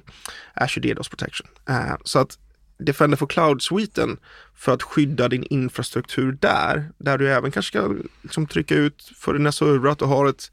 Azure 0.53 0.93
DDoS 0.93 1.09
Protection. 1.09 1.47
Eh, 1.69 1.95
så 2.03 2.19
att 2.19 2.37
Defender 2.77 3.17
for 3.17 3.27
Cloud-sviten 3.27 4.17
för 4.55 4.71
att 4.71 4.83
skydda 4.83 5.27
din 5.27 5.43
infrastruktur 5.43 6.37
där, 6.41 6.89
där 6.97 7.17
du 7.17 7.33
även 7.33 7.51
kanske 7.51 7.79
ska 7.79 7.95
liksom 8.21 8.47
trycka 8.47 8.75
ut 8.75 9.11
för 9.15 9.33
dina 9.33 9.51
servrar 9.51 9.91
att 9.91 9.99
du 9.99 10.05
har 10.05 10.29
ett 10.29 10.51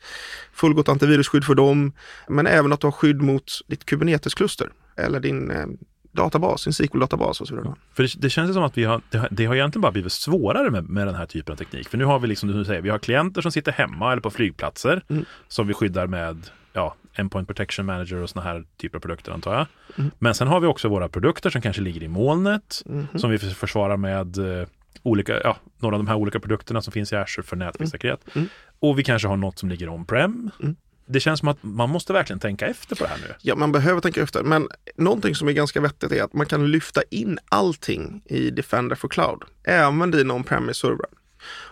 fullgott 0.53 0.89
antivirusskydd 0.89 1.45
för 1.45 1.55
dem, 1.55 1.93
men 2.29 2.47
även 2.47 2.73
att 2.73 2.81
du 2.81 2.87
har 2.87 2.93
skydd 2.93 3.23
mot 3.23 3.45
ditt 3.67 3.87
Kubernetes-kluster 3.87 4.71
eller 4.97 5.21
din 5.21 5.51
eh, 5.51 5.67
databas, 6.13 6.67
en 6.67 6.73
SQL-databas 6.73 7.41
och 7.41 7.49
så 7.49 7.57
vidare. 7.57 7.75
För 7.95 8.03
det, 8.03 8.11
det 8.19 8.31
känns 8.31 8.55
som 8.55 8.63
att 8.63 8.79
vi 8.79 8.85
har, 8.85 9.01
det, 9.11 9.19
har, 9.19 9.29
det 9.31 9.47
har 9.47 9.55
egentligen 9.55 9.83
bara 9.83 9.93
blivit 9.93 10.13
svårare 10.13 10.71
med, 10.71 10.89
med 10.89 11.07
den 11.07 11.15
här 11.15 11.27
typen 11.27 11.53
av 11.53 11.57
teknik. 11.57 11.89
För 11.89 11.99
nu 11.99 12.05
har 12.05 12.19
vi 12.19 12.29
liksom, 12.29 12.49
du 12.49 12.65
säger, 12.65 12.81
vi 12.81 12.91
har 12.91 12.99
klienter 12.99 13.43
som 13.43 13.53
sitter 13.53 13.73
hemma 13.73 14.13
eller 14.13 14.23
på 14.23 14.31
flygplatser 14.31 15.03
mm. 15.09 15.25
som 15.49 15.67
vi 15.67 15.75
skyddar 15.75 16.07
med 16.07 16.51
ja, 16.73 16.95
Endpoint 17.15 17.49
Protection 17.49 17.87
Manager 17.87 18.17
och 18.17 18.31
sådana 18.31 18.51
här 18.51 18.65
typer 18.77 18.99
av 18.99 19.01
produkter 19.01 19.33
antar 19.33 19.55
jag. 19.55 19.67
Mm. 19.99 20.11
Men 20.19 20.35
sen 20.35 20.49
har 20.49 20.61
vi 20.61 20.67
också 20.67 20.89
våra 20.89 21.09
produkter 21.09 21.51
som 21.51 21.61
kanske 21.61 21.83
ligger 21.83 22.03
i 22.03 22.09
molnet 22.09 22.83
mm. 22.87 23.07
som 23.17 23.31
vi 23.31 23.39
försvarar 23.39 23.97
med 23.97 24.61
eh, 24.61 24.67
olika, 25.03 25.41
ja, 25.45 25.57
några 25.79 25.97
av 25.97 26.03
de 26.03 26.09
här 26.09 26.17
olika 26.17 26.41
produkterna 26.41 26.83
som 26.83 26.93
finns 26.93 27.13
i 27.13 27.17
Azure 27.17 27.43
för 27.43 27.57
nätverkssäkerhet. 27.57 28.21
Mm. 28.27 28.39
mm. 28.39 28.49
Och 28.81 28.99
vi 28.99 29.05
kanske 29.05 29.29
har 29.29 29.37
något 29.37 29.59
som 29.59 29.69
ligger 29.69 29.89
on-prem. 29.89 30.51
Mm. 30.61 30.77
Det 31.07 31.21
känns 31.21 31.41
som 31.41 31.49
att 31.49 31.59
man 31.63 31.91
måste 31.91 32.13
verkligen 32.13 32.41
tänka 32.41 32.67
efter 32.67 32.97
på 32.97 33.05
det 33.05 33.11
här 33.11 33.19
nu. 33.19 33.35
Ja, 33.43 33.55
man 33.57 33.73
behöver 33.73 34.01
tänka 34.01 34.23
efter. 34.23 34.43
Men 34.43 34.69
någonting 34.97 35.35
som 35.35 35.49
är 35.49 35.53
ganska 35.53 35.81
vettigt 35.81 36.13
är 36.13 36.23
att 36.23 36.33
man 36.33 36.47
kan 36.47 36.71
lyfta 36.71 37.03
in 37.11 37.39
allting 37.49 38.23
i 38.25 38.51
Defender 38.51 38.97
for 38.97 39.09
Cloud. 39.09 39.43
Även 39.65 40.11
dina 40.11 40.35
on-premise 40.35 40.73
servrar. 40.73 41.20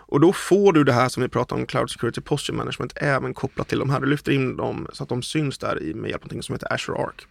Och 0.09 0.19
då 0.19 0.33
får 0.33 0.73
du 0.73 0.83
det 0.83 0.93
här 0.93 1.09
som 1.09 1.23
vi 1.23 1.29
pratar 1.29 1.55
om, 1.55 1.65
Cloud 1.65 1.89
Security 1.89 2.21
Posture 2.21 2.57
Management, 2.57 2.93
även 2.95 3.33
kopplat 3.33 3.67
till 3.67 3.79
de 3.79 3.89
här. 3.89 3.99
Du 3.99 4.05
lyfter 4.05 4.31
in 4.31 4.57
dem 4.57 4.87
så 4.93 5.03
att 5.03 5.09
de 5.09 5.21
syns 5.21 5.57
där 5.57 5.93
med 5.95 6.09
hjälp 6.09 6.25
av 6.25 6.33
något 6.33 6.45
som 6.45 6.55
heter 6.55 6.73
Azure 6.73 6.97
Arc. 6.97 7.27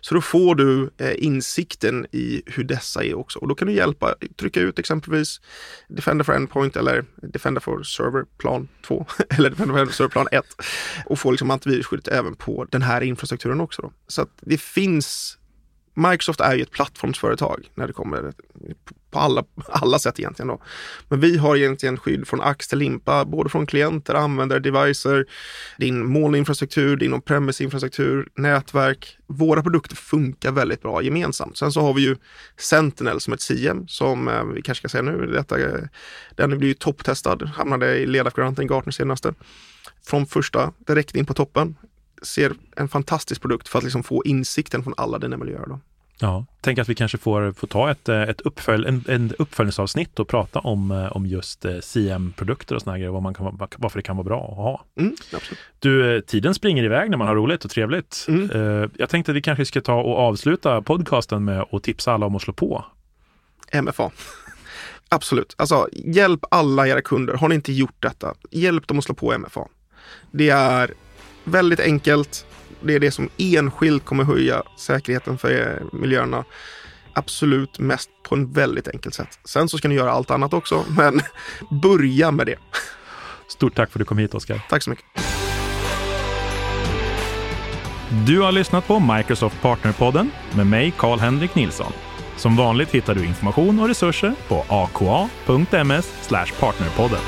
Så 0.00 0.14
då 0.14 0.20
får 0.20 0.54
du 0.54 0.90
eh, 0.98 1.24
insikten 1.24 2.06
i 2.12 2.42
hur 2.46 2.64
dessa 2.64 3.04
är 3.04 3.14
också. 3.14 3.38
Och 3.38 3.48
då 3.48 3.54
kan 3.54 3.68
du 3.68 3.74
hjälpa, 3.74 4.14
trycka 4.36 4.60
ut 4.60 4.78
exempelvis 4.78 5.40
Defender 5.88 6.24
for 6.24 6.34
Endpoint 6.34 6.76
eller 6.76 7.04
Defender 7.16 7.60
for 7.60 7.82
Server 7.82 8.24
plan 8.38 8.68
2 8.86 9.06
eller 9.30 9.50
Defender 9.50 9.86
for 9.86 9.92
Server 9.92 10.10
plan 10.10 10.28
1 10.32 10.44
och 11.06 11.18
få 11.18 11.30
liksom 11.30 11.50
antivirusskyddet 11.50 12.08
även 12.08 12.36
på 12.36 12.66
den 12.70 12.82
här 12.82 13.00
infrastrukturen 13.00 13.60
också. 13.60 13.82
Då. 13.82 13.92
Så 14.06 14.22
att 14.22 14.30
det 14.40 14.60
finns 14.60 15.38
Microsoft 15.98 16.40
är 16.40 16.54
ju 16.54 16.62
ett 16.62 16.70
plattformsföretag 16.70 17.70
när 17.74 17.86
det 17.86 17.92
kommer 17.92 18.32
på 19.16 19.20
alla, 19.20 19.44
alla 19.68 19.98
sätt 19.98 20.20
egentligen. 20.20 20.48
Då. 20.48 20.62
Men 21.08 21.20
vi 21.20 21.36
har 21.36 21.56
egentligen 21.56 21.96
skydd 21.96 22.28
från 22.28 22.40
ax 22.40 22.68
till 22.68 22.78
limpa, 22.78 23.24
både 23.24 23.50
från 23.50 23.66
klienter, 23.66 24.14
användare, 24.14 24.60
devices, 24.60 25.26
din 25.78 26.06
molninfrastruktur, 26.06 26.96
din 26.96 27.14
on-premise 27.14 27.64
infrastruktur, 27.64 28.28
nätverk. 28.34 29.18
Våra 29.26 29.62
produkter 29.62 29.96
funkar 29.96 30.52
väldigt 30.52 30.82
bra 30.82 31.02
gemensamt. 31.02 31.58
Sen 31.58 31.72
så 31.72 31.80
har 31.80 31.94
vi 31.94 32.02
ju 32.02 32.16
Sentinel 32.56 33.20
som 33.20 33.32
ett 33.32 33.40
CM 33.40 33.88
som 33.88 34.28
eh, 34.28 34.44
vi 34.44 34.62
kanske 34.62 34.80
ska 34.80 34.88
säga 34.88 35.02
nu, 35.02 35.26
detta, 35.26 35.60
eh, 35.60 35.84
den 36.34 36.58
blir 36.58 36.68
ju 36.68 36.74
topptestad, 36.74 37.42
hamnade 37.42 37.96
i 37.98 38.06
ledarkvaranten 38.06 38.66
Gartner 38.66 38.92
senaste. 38.92 39.34
Från 40.06 40.26
första 40.26 40.72
direkt 40.86 41.16
in 41.16 41.26
på 41.26 41.34
toppen 41.34 41.76
ser 42.22 42.54
en 42.76 42.88
fantastisk 42.88 43.40
produkt 43.40 43.68
för 43.68 43.78
att 43.78 43.84
liksom 43.84 44.02
få 44.02 44.24
insikten 44.24 44.82
från 44.82 44.94
alla 44.96 45.18
dina 45.18 45.36
miljöer. 45.36 45.66
Då. 45.66 45.80
Ja, 46.18 46.46
tänk 46.60 46.78
att 46.78 46.88
vi 46.88 46.94
kanske 46.94 47.18
får, 47.18 47.52
får 47.52 47.66
ta 47.66 47.90
ett, 47.90 48.08
eh, 48.08 48.22
ett 48.22 48.40
uppfölj, 48.40 48.88
en, 48.88 49.04
en 49.08 49.32
uppföljningsavsnitt 49.38 50.18
och 50.18 50.28
prata 50.28 50.58
om, 50.58 50.90
eh, 50.90 51.16
om 51.16 51.26
just 51.26 51.64
eh, 51.64 51.78
CM-produkter 51.80 52.74
och 52.74 52.82
sådana 52.82 52.98
grejer, 52.98 53.10
vad 53.10 53.22
man 53.22 53.34
kan, 53.34 53.58
varför 53.76 53.98
det 53.98 54.02
kan 54.02 54.16
vara 54.16 54.24
bra 54.24 54.48
att 54.50 54.56
ha. 54.56 54.84
Mm, 54.98 55.16
du, 55.78 56.20
tiden 56.20 56.54
springer 56.54 56.84
iväg 56.84 57.10
när 57.10 57.16
man 57.16 57.28
har 57.28 57.34
roligt 57.34 57.64
och 57.64 57.70
trevligt. 57.70 58.26
Mm. 58.28 58.90
Jag 58.98 59.08
tänkte 59.08 59.32
att 59.32 59.36
vi 59.36 59.42
kanske 59.42 59.64
ska 59.64 59.80
ta 59.80 59.94
och 59.94 60.18
avsluta 60.18 60.82
podcasten 60.82 61.44
med 61.44 61.64
att 61.72 61.82
tipsa 61.82 62.12
alla 62.12 62.26
om 62.26 62.36
att 62.36 62.42
slå 62.42 62.52
på. 62.52 62.84
MFA. 63.82 64.10
Absolut. 65.08 65.54
Alltså, 65.58 65.88
hjälp 65.92 66.44
alla 66.50 66.88
era 66.88 67.02
kunder. 67.02 67.34
Har 67.34 67.48
ni 67.48 67.54
inte 67.54 67.72
gjort 67.72 68.02
detta, 68.02 68.34
hjälp 68.50 68.88
dem 68.88 68.98
att 68.98 69.04
slå 69.04 69.14
på 69.14 69.38
MFA. 69.38 69.68
Det 70.30 70.50
är 70.50 70.90
väldigt 71.44 71.80
enkelt. 71.80 72.46
Det 72.86 72.94
är 72.94 73.00
det 73.00 73.10
som 73.10 73.28
enskilt 73.38 74.04
kommer 74.04 74.24
höja 74.24 74.62
säkerheten 74.76 75.38
för 75.38 75.82
miljöerna. 75.92 76.44
Absolut 77.12 77.78
mest 77.78 78.10
på 78.28 78.34
en 78.34 78.52
väldigt 78.52 78.88
enkelt 78.88 79.14
sätt. 79.14 79.38
Sen 79.44 79.68
så 79.68 79.78
ska 79.78 79.88
ni 79.88 79.94
göra 79.94 80.10
allt 80.10 80.30
annat 80.30 80.52
också, 80.54 80.84
men 80.96 81.20
börja 81.82 82.30
med 82.30 82.46
det. 82.46 82.56
Stort 83.48 83.74
tack 83.74 83.90
för 83.90 83.98
att 83.98 84.00
du 84.00 84.04
kom 84.04 84.18
hit, 84.18 84.34
Oskar. 84.34 84.60
Tack 84.68 84.82
så 84.82 84.90
mycket. 84.90 85.04
Du 88.26 88.40
har 88.40 88.52
lyssnat 88.52 88.86
på 88.86 89.00
Microsoft 89.00 89.62
Partnerpodden 89.62 90.30
med 90.56 90.66
mig, 90.66 90.92
Karl-Henrik 90.98 91.54
Nilsson. 91.54 91.92
Som 92.36 92.56
vanligt 92.56 92.90
hittar 92.90 93.14
du 93.14 93.24
information 93.24 93.80
och 93.80 93.88
resurser 93.88 94.34
på 94.48 94.64
aka.ms 94.68 96.30
partnerpodden. 96.60 97.20